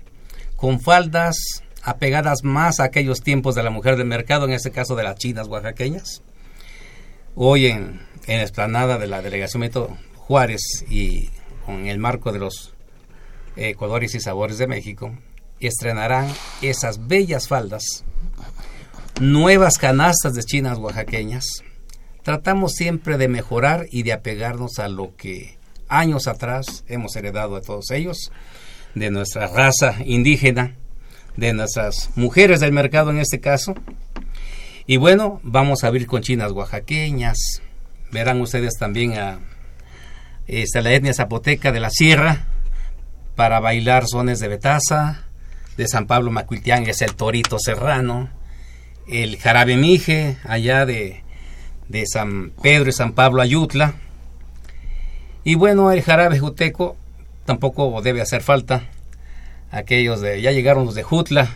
con 0.55 0.79
faldas 0.79 1.63
apegadas 1.83 2.43
más 2.43 2.79
a 2.79 2.85
aquellos 2.85 3.21
tiempos 3.21 3.55
de 3.55 3.63
la 3.63 3.69
mujer 3.69 3.97
del 3.97 4.07
mercado, 4.07 4.45
en 4.45 4.53
este 4.53 4.71
caso 4.71 4.95
de 4.95 5.03
las 5.03 5.17
chinas 5.17 5.47
oaxaqueñas. 5.47 6.23
Hoy 7.35 7.67
en, 7.67 8.01
en 8.25 8.37
la 8.37 8.43
explanada 8.43 8.97
de 8.97 9.07
la 9.07 9.21
delegación 9.21 9.61
Benito 9.61 9.97
Juárez 10.15 10.61
y 10.89 11.29
con 11.65 11.87
el 11.87 11.97
marco 11.97 12.31
de 12.31 12.39
los 12.39 12.73
eh, 13.55 13.75
y 13.77 14.19
sabores 14.19 14.57
de 14.57 14.67
México, 14.67 15.15
estrenarán 15.59 16.27
esas 16.61 17.07
bellas 17.07 17.47
faldas, 17.47 18.03
nuevas 19.19 19.77
canastas 19.77 20.33
de 20.33 20.43
chinas 20.43 20.77
oaxaqueñas. 20.77 21.45
Tratamos 22.23 22.73
siempre 22.73 23.17
de 23.17 23.27
mejorar 23.27 23.85
y 23.91 24.03
de 24.03 24.13
apegarnos 24.13 24.79
a 24.79 24.87
lo 24.87 25.15
que 25.15 25.57
años 25.87 26.27
atrás 26.27 26.83
hemos 26.87 27.15
heredado 27.15 27.55
de 27.55 27.61
todos 27.61 27.91
ellos, 27.91 28.31
de 28.95 29.11
nuestra 29.11 29.47
raza 29.47 29.97
indígena, 30.05 30.77
de 31.37 31.53
nuestras 31.53 32.11
mujeres 32.15 32.59
del 32.59 32.71
mercado 32.71 33.11
en 33.11 33.19
este 33.19 33.39
caso. 33.39 33.75
Y 34.85 34.97
bueno, 34.97 35.39
vamos 35.43 35.83
a 35.83 35.87
abrir 35.87 36.07
con 36.07 36.21
chinas 36.21 36.51
oaxaqueñas. 36.51 37.61
Verán 38.11 38.41
ustedes 38.41 38.73
también 38.77 39.17
a 39.17 39.39
esta, 40.47 40.81
la 40.81 40.91
etnia 40.91 41.13
zapoteca 41.13 41.71
de 41.71 41.79
la 41.79 41.89
sierra 41.89 42.45
para 43.35 43.59
bailar 43.59 44.05
sones 44.07 44.39
de 44.39 44.47
Betaza, 44.47 45.23
de 45.77 45.87
San 45.87 46.05
Pablo 46.05 46.31
Macuiltián 46.31 46.87
es 46.87 47.01
el 47.01 47.15
torito 47.15 47.57
serrano, 47.59 48.29
el 49.07 49.37
jarabe 49.37 49.77
mije 49.77 50.37
allá 50.43 50.85
de, 50.85 51.23
de 51.87 52.05
San 52.05 52.51
Pedro 52.61 52.89
y 52.89 52.93
San 52.93 53.13
Pablo 53.13 53.41
Ayutla. 53.41 53.95
Y 55.43 55.55
bueno, 55.55 55.91
el 55.91 56.01
jarabe 56.01 56.39
juteco 56.39 56.95
tampoco 57.45 58.01
debe 58.01 58.21
hacer 58.21 58.41
falta. 58.41 58.83
Aquellos 59.73 60.21
de, 60.21 60.39
ya 60.39 60.51
llegaron 60.51 60.85
los 60.85 60.93
de 60.93 61.01
Jutla, 61.01 61.49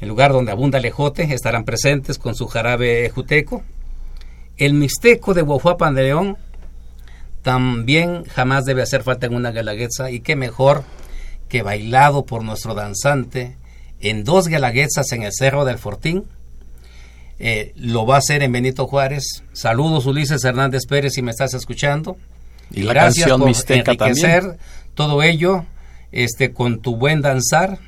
el 0.00 0.08
lugar 0.08 0.32
donde 0.32 0.52
abunda 0.52 0.78
el 0.78 0.84
ejote, 0.84 1.34
estarán 1.34 1.64
presentes 1.64 2.16
con 2.16 2.36
su 2.36 2.46
jarabe 2.46 3.10
juteco. 3.10 3.64
El 4.56 4.74
mixteco 4.74 5.34
de 5.34 5.42
Guajuapan 5.42 5.96
de 5.96 6.04
León 6.04 6.36
también 7.42 8.24
jamás 8.24 8.64
debe 8.64 8.82
hacer 8.82 9.02
falta 9.02 9.26
en 9.26 9.34
una 9.34 9.50
galaguetza 9.50 10.12
y 10.12 10.20
qué 10.20 10.36
mejor 10.36 10.84
que 11.48 11.62
bailado 11.62 12.24
por 12.24 12.44
nuestro 12.44 12.74
danzante 12.74 13.56
en 14.00 14.22
dos 14.22 14.46
guelaguetzas 14.46 15.10
en 15.10 15.24
el 15.24 15.32
Cerro 15.32 15.64
del 15.64 15.78
Fortín. 15.78 16.24
Eh, 17.40 17.72
lo 17.74 18.06
va 18.06 18.14
a 18.14 18.18
hacer 18.18 18.44
en 18.44 18.52
Benito 18.52 18.86
Juárez. 18.86 19.42
Saludos 19.52 20.06
Ulises 20.06 20.44
Hernández 20.44 20.86
Pérez 20.88 21.14
si 21.14 21.22
me 21.22 21.32
estás 21.32 21.52
escuchando. 21.54 22.16
Y 22.70 22.82
la 22.82 22.92
Gracias 22.92 23.26
canción 23.26 23.40
por 23.40 23.76
enriquecer 23.76 24.58
todo 24.94 25.24
ello 25.24 25.64
este, 26.12 26.52
con 26.52 26.80
tu 26.80 26.96
buen 26.96 27.22
danzar. 27.22 27.78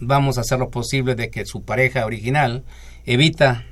Vamos 0.00 0.38
a 0.38 0.42
hacer 0.42 0.58
lo 0.58 0.70
posible 0.70 1.14
de 1.14 1.30
que 1.30 1.46
su 1.46 1.62
pareja 1.62 2.04
original, 2.04 2.64
Evita, 3.06 3.64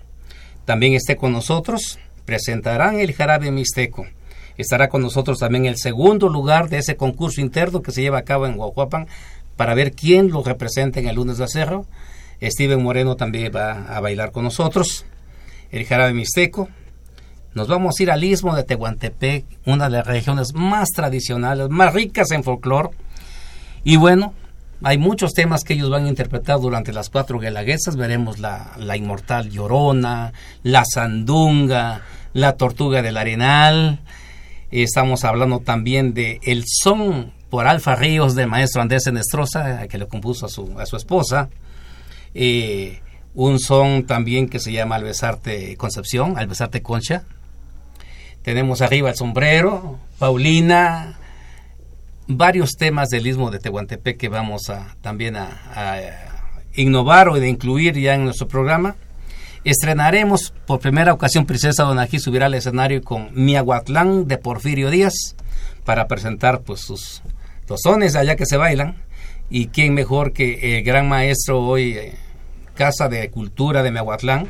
también 0.65 0.95
esté 0.95 1.17
con 1.17 1.33
nosotros. 1.33 1.99
Presentarán 2.25 3.01
el 3.01 3.13
jarabe 3.13 3.51
mixteco. 3.51 4.07
Estará 4.57 4.89
con 4.89 5.03
nosotros 5.03 5.39
también 5.39 5.67
el 5.67 5.77
segundo 5.77 6.29
lugar 6.29 6.69
de 6.69 6.79
ese 6.79 6.97
concurso 6.97 7.41
interno 7.41 7.83
que 7.83 7.93
se 7.93 8.03
lleva 8.03 8.19
a 8.19 8.25
cabo 8.25 8.47
en 8.47 8.57
Guajuapan 8.57 9.09
para 9.57 9.75
ver 9.75 9.93
quién 9.93 10.31
lo 10.31 10.43
representa 10.43 11.01
en 11.01 11.09
el 11.09 11.17
lunes 11.17 11.39
de 11.39 11.49
cerro. 11.49 11.87
Steven 12.41 12.83
Moreno 12.83 13.17
también 13.17 13.53
va 13.55 13.85
a 13.95 14.01
bailar 14.01 14.33
con 14.33 14.45
nosotros. 14.45 15.07
El 15.71 15.87
jarabe 15.87 16.13
mixteco. 16.13 16.69
Nos 17.55 17.69
vamos 17.69 17.99
a 17.99 18.03
ir 18.03 18.11
al 18.11 18.25
istmo 18.25 18.57
de 18.57 18.65
Tehuantepec, 18.65 19.45
una 19.67 19.85
de 19.85 19.99
las 19.99 20.07
regiones 20.07 20.55
más 20.55 20.89
tradicionales, 20.89 21.69
más 21.69 21.93
ricas 21.93 22.31
en 22.31 22.43
folclore. 22.43 22.91
Y 23.85 23.97
bueno, 23.97 24.35
hay 24.83 24.99
muchos 24.99 25.33
temas 25.33 25.65
que 25.65 25.75
ellos 25.75 25.91
van 25.91 26.07
a 26.07 26.09
interpretar 26.09 26.61
durante 26.61 26.93
las 26.93 27.11
cuatro 27.11 27.39
guelaguesas. 27.39 27.97
Veremos 27.97 28.39
la, 28.39 28.73
la 28.79 28.97
inmortal 28.97 29.51
Llorona, 29.51 30.33
la 30.63 30.85
Sandunga, 30.85 32.03
la 32.33 32.57
Tortuga 32.57 33.03
del 33.03 33.17
Arenal. 33.17 34.01
Estamos 34.71 35.25
hablando 35.25 35.61
también 35.61 36.15
de 36.15 36.41
El 36.43 36.65
Son 36.67 37.33
por 37.51 37.67
Alfa 37.67 37.95
Ríos 37.95 38.35
del 38.35 38.49
maestro 38.49 38.81
Andrés 38.81 39.07
Enestrosa, 39.07 39.87
que 39.87 39.99
le 39.99 40.07
compuso 40.07 40.47
a 40.47 40.49
su, 40.49 40.79
a 40.81 40.87
su 40.87 40.97
esposa. 40.97 41.51
Eh, 42.35 43.01
un 43.35 43.59
son 43.61 44.05
también 44.05 44.49
que 44.49 44.59
se 44.59 44.73
llama 44.73 44.97
Al 44.97 45.05
besarte 45.05 45.77
Concepción, 45.77 46.39
Al 46.39 46.47
besarte 46.47 46.83
Concha. 46.83 47.25
Tenemos 48.43 48.81
arriba 48.81 49.11
el 49.11 49.17
sombrero, 49.17 49.99
Paulina, 50.19 51.19
varios 52.27 52.77
temas 52.77 53.09
del 53.09 53.27
istmo 53.27 53.51
de 53.51 53.59
Tehuantepec 53.59 54.17
que 54.17 54.29
vamos 54.29 54.71
a 54.71 54.97
también 55.01 55.37
a, 55.37 55.49
a 55.75 56.01
innovar 56.75 57.29
o 57.29 57.35
de 57.35 57.49
incluir 57.49 57.99
ya 57.99 58.15
en 58.15 58.25
nuestro 58.25 58.49
programa. 58.49 58.97
Estrenaremos 59.65 60.53
por 60.67 60.81
primera 60.81 61.13
ocasión 61.13 61.47
Princesa 61.47 61.85
Donají 61.85 62.19
subirá 62.19 62.47
al 62.47 62.55
escenario 62.55 63.03
con 63.03 63.31
Miahuatlán 63.33 64.27
de 64.27 64.39
Porfirio 64.39 64.91
Díaz 64.91 65.15
para 65.85 66.09
presentar 66.09 66.63
pues 66.63 66.81
sus 66.81 67.23
los 67.69 67.81
sones 67.81 68.17
allá 68.17 68.37
que 68.37 68.45
se 68.45 68.59
bailan 68.59 68.97
y 69.49 69.69
quién 69.69 69.95
mejor 69.95 70.33
que 70.33 70.79
el 70.79 70.85
gran 70.85 71.09
maestro 71.09 71.61
hoy 71.61 71.93
eh, 71.93 72.15
Casa 72.75 73.09
de 73.09 73.31
Cultura 73.31 73.83
de 73.83 73.91
Miahuatlán 73.91 74.47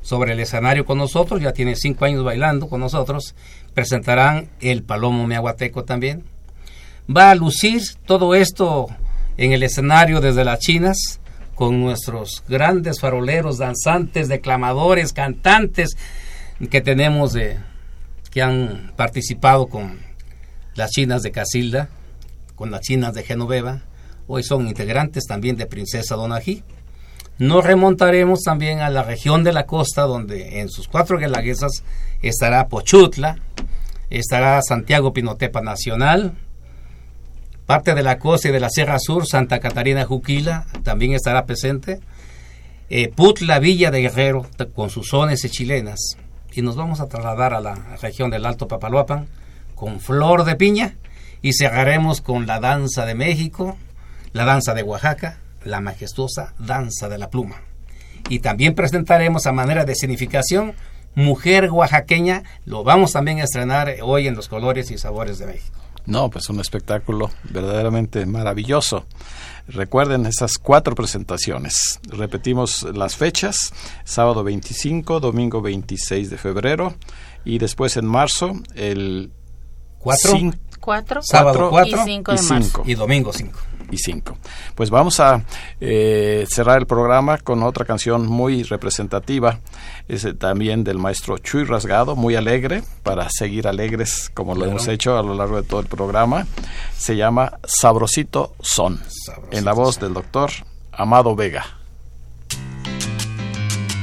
sobre 0.00 0.32
el 0.32 0.40
escenario 0.40 0.86
con 0.86 0.96
nosotros, 0.96 1.42
ya 1.42 1.52
tiene 1.52 1.76
cinco 1.76 2.04
años 2.06 2.24
bailando 2.24 2.68
con 2.68 2.80
nosotros, 2.80 3.34
presentarán 3.74 4.48
el 4.60 4.82
Palomo 4.82 5.26
Miahuateco 5.26 5.84
también. 5.84 6.24
Va 7.14 7.30
a 7.30 7.34
lucir 7.34 7.80
todo 8.04 8.34
esto 8.34 8.86
en 9.38 9.52
el 9.52 9.62
escenario 9.62 10.20
desde 10.20 10.44
las 10.44 10.58
Chinas, 10.58 11.20
con 11.54 11.80
nuestros 11.80 12.44
grandes 12.48 13.00
faroleros, 13.00 13.58
danzantes, 13.58 14.28
declamadores, 14.28 15.12
cantantes 15.12 15.96
que 16.70 16.80
tenemos 16.80 17.32
de, 17.32 17.56
que 18.30 18.42
han 18.42 18.92
participado 18.94 19.66
con 19.68 19.98
las 20.74 20.90
chinas 20.90 21.22
de 21.22 21.32
Casilda, 21.32 21.88
con 22.54 22.70
las 22.70 22.82
chinas 22.82 23.14
de 23.14 23.22
Genoveva, 23.22 23.82
hoy 24.26 24.42
son 24.42 24.68
integrantes 24.68 25.24
también 25.24 25.56
de 25.56 25.66
Princesa 25.66 26.14
Donají. 26.14 26.62
Nos 27.38 27.64
remontaremos 27.64 28.42
también 28.42 28.80
a 28.80 28.90
la 28.90 29.02
región 29.02 29.44
de 29.44 29.52
la 29.52 29.64
costa, 29.64 30.02
donde 30.02 30.60
en 30.60 30.68
sus 30.68 30.88
cuatro 30.88 31.18
guelaguesas 31.18 31.82
estará 32.20 32.68
Pochutla, 32.68 33.38
estará 34.10 34.60
Santiago 34.62 35.12
Pinotepa 35.12 35.60
Nacional, 35.60 36.34
Parte 37.68 37.94
de 37.94 38.02
la 38.02 38.18
costa 38.18 38.48
y 38.48 38.50
de 38.50 38.60
la 38.60 38.70
Sierra 38.70 38.98
Sur, 38.98 39.26
Santa 39.26 39.60
Catarina 39.60 40.06
Juquila, 40.06 40.64
también 40.84 41.12
estará 41.12 41.44
presente. 41.44 42.00
Eh, 42.88 43.12
Putla, 43.14 43.58
Villa 43.58 43.90
de 43.90 44.00
Guerrero, 44.00 44.46
con 44.74 44.88
sus 44.88 45.08
zonas 45.08 45.40
chilenas. 45.50 46.16
Y 46.50 46.62
nos 46.62 46.76
vamos 46.76 47.02
a 47.02 47.08
trasladar 47.08 47.52
a 47.52 47.60
la 47.60 47.74
región 48.00 48.30
del 48.30 48.46
Alto 48.46 48.68
Papaloapan 48.68 49.28
con 49.74 50.00
Flor 50.00 50.44
de 50.44 50.56
Piña. 50.56 50.96
Y 51.42 51.52
cerraremos 51.52 52.22
con 52.22 52.46
la 52.46 52.58
danza 52.58 53.04
de 53.04 53.14
México, 53.14 53.76
la 54.32 54.46
danza 54.46 54.72
de 54.72 54.82
Oaxaca, 54.82 55.38
la 55.62 55.82
majestuosa 55.82 56.54
danza 56.58 57.10
de 57.10 57.18
la 57.18 57.28
pluma. 57.28 57.56
Y 58.30 58.38
también 58.38 58.74
presentaremos 58.74 59.46
a 59.46 59.52
manera 59.52 59.84
de 59.84 59.94
significación 59.94 60.72
Mujer 61.14 61.70
Oaxaqueña. 61.70 62.44
Lo 62.64 62.82
vamos 62.82 63.12
también 63.12 63.40
a 63.40 63.44
estrenar 63.44 63.94
hoy 64.00 64.26
en 64.26 64.36
los 64.36 64.48
colores 64.48 64.90
y 64.90 64.96
sabores 64.96 65.38
de 65.38 65.48
México. 65.48 65.78
No, 66.08 66.30
pues 66.30 66.48
un 66.48 66.58
espectáculo 66.58 67.30
verdaderamente 67.50 68.24
maravilloso. 68.24 69.04
Recuerden 69.66 70.24
esas 70.24 70.56
cuatro 70.56 70.94
presentaciones. 70.94 72.00
Repetimos 72.08 72.82
las 72.94 73.14
fechas, 73.14 73.74
sábado 74.04 74.42
25, 74.42 75.20
domingo 75.20 75.60
26 75.60 76.30
de 76.30 76.38
febrero 76.38 76.94
y 77.44 77.58
después 77.58 77.98
en 77.98 78.06
marzo 78.06 78.54
el 78.74 79.32
4, 79.98 80.30
4, 80.80 81.20
sábado 81.22 81.68
4 81.68 81.98
y 82.00 82.04
5 82.04 82.32
de 82.32 82.42
marzo. 82.42 82.82
y 82.86 82.94
domingo 82.94 83.30
5 83.30 83.60
y 83.90 83.98
5. 83.98 84.36
Pues 84.74 84.90
vamos 84.90 85.20
a 85.20 85.44
eh, 85.80 86.46
cerrar 86.48 86.78
el 86.78 86.86
programa 86.86 87.38
con 87.38 87.62
otra 87.62 87.84
canción 87.84 88.26
muy 88.26 88.62
representativa, 88.62 89.60
es 90.08 90.24
eh, 90.24 90.34
también 90.34 90.84
del 90.84 90.98
maestro 90.98 91.38
Chuy 91.38 91.64
Rasgado, 91.64 92.16
muy 92.16 92.34
alegre, 92.36 92.82
para 93.02 93.28
seguir 93.30 93.68
alegres 93.68 94.30
como 94.34 94.54
lo 94.54 94.66
hemos 94.66 94.88
hecho 94.88 95.18
a 95.18 95.22
lo 95.22 95.34
largo 95.34 95.56
de 95.56 95.68
todo 95.68 95.80
el 95.80 95.86
programa. 95.86 96.46
Se 96.96 97.16
llama 97.16 97.58
Sabrosito 97.64 98.54
Son, 98.60 99.00
en 99.50 99.64
la 99.64 99.72
voz 99.72 99.98
del 99.98 100.14
doctor 100.14 100.50
Amado 100.92 101.34
Vega. 101.36 101.64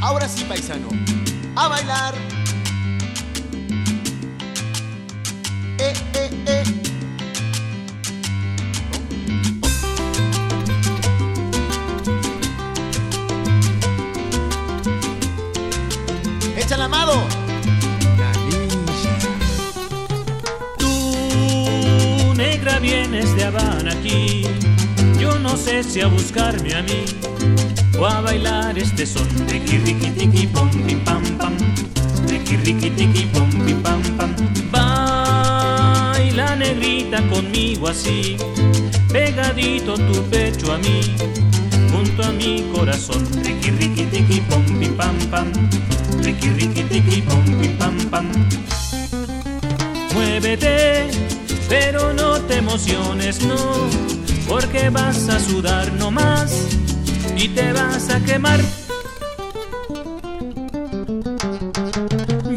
Ahora 0.02 0.28
sí, 0.28 0.44
paisano, 0.44 0.88
a 1.56 1.68
bailar. 1.68 2.45
Échale 16.86 16.96
amado. 16.96 17.14
Tú, 20.78 22.34
negra, 22.36 22.80
vienes 22.80 23.36
de 23.36 23.46
Habana 23.46 23.92
aquí. 23.92 24.44
Yo 25.20 25.40
no 25.40 25.58
sé 25.58 25.84
si 25.84 26.02
a 26.02 26.08
buscarme 26.08 26.76
a 26.76 26.84
mí 26.84 27.06
o 27.98 28.06
a 28.06 28.22
bailar 28.22 28.78
este 28.78 29.06
son. 29.06 29.28
Riqui, 29.48 29.78
riqui, 29.80 30.12
tiqui, 30.12 30.48
pom, 30.48 30.70
pim, 30.70 31.00
pam, 31.04 31.24
pam. 31.38 31.58
Riqui, 32.28 32.58
riqui, 32.58 32.90
tiqui, 32.92 33.26
pom, 33.34 33.50
pim, 33.66 33.82
pam, 33.82 34.02
pam. 34.18 34.36
Baila 34.72 36.56
negrita 36.56 37.22
conmigo 37.30 37.88
así, 37.88 38.38
pegadito 39.12 39.96
tu 39.96 40.22
pecho 40.30 40.72
a 40.74 40.78
mí 40.78 41.02
junto 41.92 42.24
a 42.24 42.32
mi 42.32 42.64
corazón. 42.76 43.26
Riqui, 43.44 43.72
riqui, 43.72 44.06
tiqui, 44.06 44.42
pom, 44.42 44.64
pim, 44.80 44.96
pam, 44.96 45.18
pam. 45.32 45.52
Riqui, 46.26 46.49
riqui, 46.49 46.84
tiqui, 46.89 47.21
pom, 47.21 47.43
pim, 47.45 47.78
pam, 47.78 47.95
pam. 48.09 48.26
Muévete, 50.11 51.07
pero 51.69 52.13
no 52.13 52.41
te 52.47 52.55
emociones, 52.57 53.43
no, 53.43 53.55
porque 54.47 54.89
vas 54.89 55.30
a 55.30 55.39
sudar 55.39 55.93
nomás 55.93 56.51
y 57.38 57.47
te 57.49 57.71
vas 57.73 58.09
a 58.09 58.19
quemar. 58.21 58.59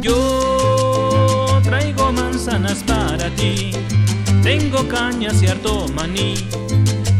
Yo 0.00 1.60
traigo 1.62 2.10
manzanas 2.10 2.78
para 2.84 3.28
ti, 3.36 3.72
tengo 4.42 4.88
cañas 4.88 5.42
y 5.42 5.46
harto 5.46 5.86
maní 5.94 6.36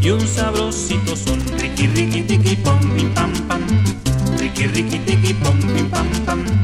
y 0.01 0.09
un 0.09 0.27
sabrosito 0.27 1.15
son. 1.15 1.39
Riqui, 1.59 1.85
riqui, 1.85 2.23
tiqui, 2.23 2.55
pom, 2.55 2.79
pim, 2.95 3.13
pam, 3.13 3.31
pam. 3.47 3.88
Riqui, 4.59 4.73
riqui, 4.73 4.99
tiqui, 5.05 5.33
pom, 5.35 5.57
pim, 5.73 5.89
pam, 5.89 6.07
pam. 6.25 6.58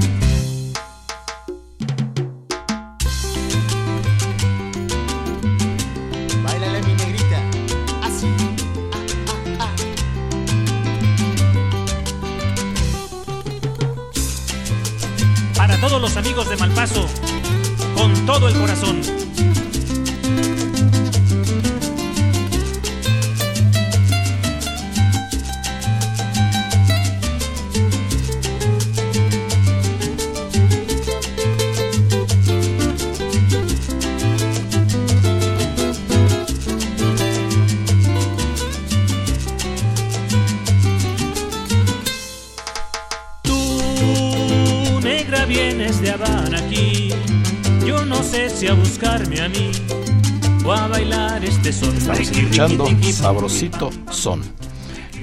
Estamos 52.06 52.38
escuchando 52.38 52.88
Sabrosito 53.02 53.90
Son. 54.12 54.40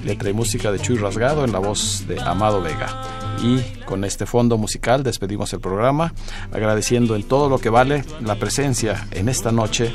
Letra 0.05 0.31
y 0.31 0.33
música 0.33 0.73
de 0.73 0.81
Chuy 0.81 0.97
Rasgado 0.97 1.45
en 1.45 1.53
la 1.53 1.61
voz 1.61 2.09
de 2.09 2.21
Amado 2.21 2.61
Vega. 2.61 2.89
Y 3.41 3.61
con 3.85 4.03
este 4.03 4.27
fondo 4.27 4.59
musical 4.59 5.05
despedimos 5.05 5.53
el 5.53 5.61
programa, 5.61 6.13
agradeciendo 6.51 7.15
en 7.15 7.23
todo 7.23 7.49
lo 7.49 7.59
que 7.59 7.71
vale 7.71 8.05
la 8.21 8.35
presencia 8.35 9.07
en 9.13 9.29
esta 9.29 9.53
noche 9.53 9.95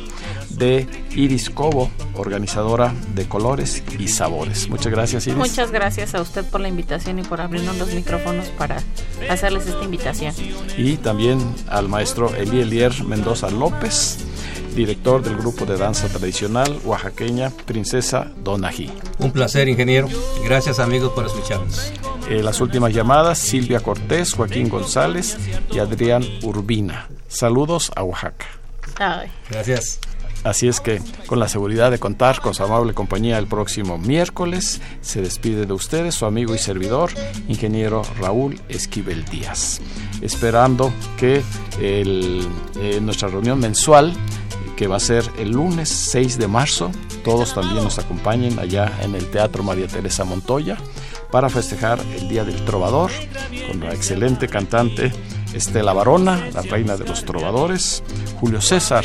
de 0.51 0.87
Iris 1.11 1.49
Cobo, 1.49 1.91
organizadora 2.15 2.93
de 3.13 3.27
Colores 3.27 3.83
y 3.99 4.07
Sabores. 4.07 4.69
Muchas 4.69 4.93
gracias, 4.93 5.27
Iris. 5.27 5.37
Muchas 5.37 5.71
gracias 5.71 6.15
a 6.15 6.21
usted 6.21 6.45
por 6.45 6.61
la 6.61 6.69
invitación 6.69 7.19
y 7.19 7.23
por 7.23 7.41
abrirnos 7.41 7.77
los 7.77 7.93
micrófonos 7.93 8.47
para 8.57 8.81
hacerles 9.29 9.67
esta 9.67 9.83
invitación. 9.83 10.33
Y 10.77 10.95
también 10.95 11.39
al 11.67 11.89
maestro 11.89 12.33
Eli 12.33 12.61
Elier 12.61 13.03
Mendoza 13.03 13.49
López, 13.49 14.19
director 14.77 15.23
del 15.23 15.35
grupo 15.35 15.65
de 15.65 15.75
danza 15.75 16.07
tradicional 16.07 16.79
oaxaqueña 16.85 17.49
Princesa 17.65 18.31
Donají. 18.43 18.91
Un 19.17 19.31
placer, 19.31 19.67
ingeniero. 19.67 20.07
Gracias, 20.43 20.79
amigos, 20.79 21.11
por 21.13 21.25
escucharnos. 21.25 21.91
Eh, 22.29 22.43
las 22.43 22.61
últimas 22.61 22.93
llamadas, 22.93 23.39
Silvia 23.39 23.79
Cortés, 23.79 24.33
Joaquín 24.33 24.69
González 24.69 25.37
y 25.71 25.79
Adrián 25.79 26.23
Urbina. 26.43 27.09
Saludos 27.27 27.91
a 27.95 28.03
Oaxaca. 28.03 28.45
Ay. 28.99 29.29
Gracias. 29.49 29.99
Así 30.43 30.67
es 30.67 30.79
que, 30.79 31.01
con 31.25 31.39
la 31.39 31.47
seguridad 31.47 31.89
de 31.91 31.99
contar 31.99 32.39
con 32.39 32.53
su 32.53 32.63
amable 32.63 32.93
compañía 32.93 33.37
el 33.37 33.47
próximo 33.47 33.97
miércoles, 33.97 34.79
se 35.01 35.21
despide 35.21 35.65
de 35.65 35.73
ustedes 35.73 36.15
su 36.15 36.25
amigo 36.25 36.53
y 36.53 36.59
servidor, 36.59 37.09
ingeniero 37.47 38.03
Raúl 38.19 38.61
Esquivel 38.69 39.25
Díaz. 39.25 39.81
Esperando 40.21 40.93
que 41.17 41.41
el, 41.81 42.47
eh, 42.79 42.99
nuestra 43.01 43.27
reunión 43.27 43.59
mensual, 43.59 44.13
que 44.77 44.87
va 44.87 44.97
a 44.97 45.01
ser 45.01 45.25
el 45.37 45.51
lunes 45.51 45.89
6 45.89 46.37
de 46.37 46.47
marzo, 46.47 46.91
todos 47.25 47.53
también 47.53 47.83
nos 47.83 47.97
acompañen 47.97 48.59
allá 48.59 48.99
en 49.01 49.15
el 49.15 49.29
Teatro 49.29 49.63
María 49.63 49.87
Teresa 49.87 50.23
Montoya 50.23 50.77
para 51.31 51.49
festejar 51.49 51.99
el 52.15 52.29
Día 52.29 52.45
del 52.45 52.63
Trovador 52.63 53.11
con 53.67 53.81
la 53.81 53.93
excelente 53.93 54.47
cantante 54.47 55.11
Estela 55.53 55.93
Barona, 55.93 56.47
la 56.53 56.61
reina 56.61 56.95
de 56.95 57.05
los 57.05 57.25
trovadores, 57.25 58.03
Julio 58.39 58.61
César, 58.61 59.03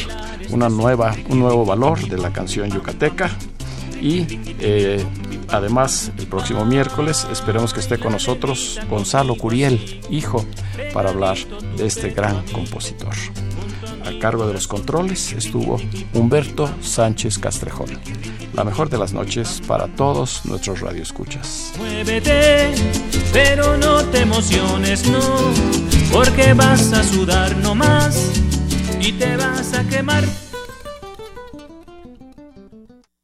un 0.51 0.61
nuevo 0.61 1.65
valor 1.65 2.07
de 2.07 2.19
la 2.19 2.33
canción 2.33 2.71
yucateca 2.71 3.31
y 4.01 4.27
eh, 4.61 5.03
además 5.49 6.13
el 6.19 6.27
próximo 6.27 6.67
miércoles 6.67 7.27
esperemos 7.33 7.73
que 7.73 7.81
esté 7.81 7.99
con 7.99 8.13
nosotros 8.13 8.79
Gonzalo 8.91 9.37
Curiel, 9.37 10.01
hijo, 10.11 10.45
para 10.93 11.11
hablar 11.11 11.39
de 11.79 11.87
este 11.87 12.11
gran 12.11 12.43
compositor. 12.49 13.15
A 14.05 14.19
cargo 14.19 14.47
de 14.47 14.55
los 14.55 14.67
controles 14.67 15.33
estuvo 15.33 15.81
Humberto 16.13 16.69
Sánchez 16.81 17.39
Castrejón. 17.39 17.89
La 18.55 18.65
mejor 18.65 18.91
de 18.91 18.99
las 18.99 19.13
noches 19.13 19.63
para 19.67 19.87
todos 19.89 20.45
nuestros 20.45 20.81
radioescuchas. 20.81 21.73
Muévete, 21.79 22.73
pero 23.33 23.77
no 23.77 24.03
te 24.07 24.21
emociones, 24.21 25.09
no, 25.09 25.21
porque 26.13 26.53
vas 26.53 26.93
a 26.93 27.05
sudar 27.05 27.57
no 27.59 27.75
más 27.75 28.17
y 29.01 29.13
te 29.13 29.37
vas 29.37 29.73
a 29.73 29.85
quemar. 29.85 30.25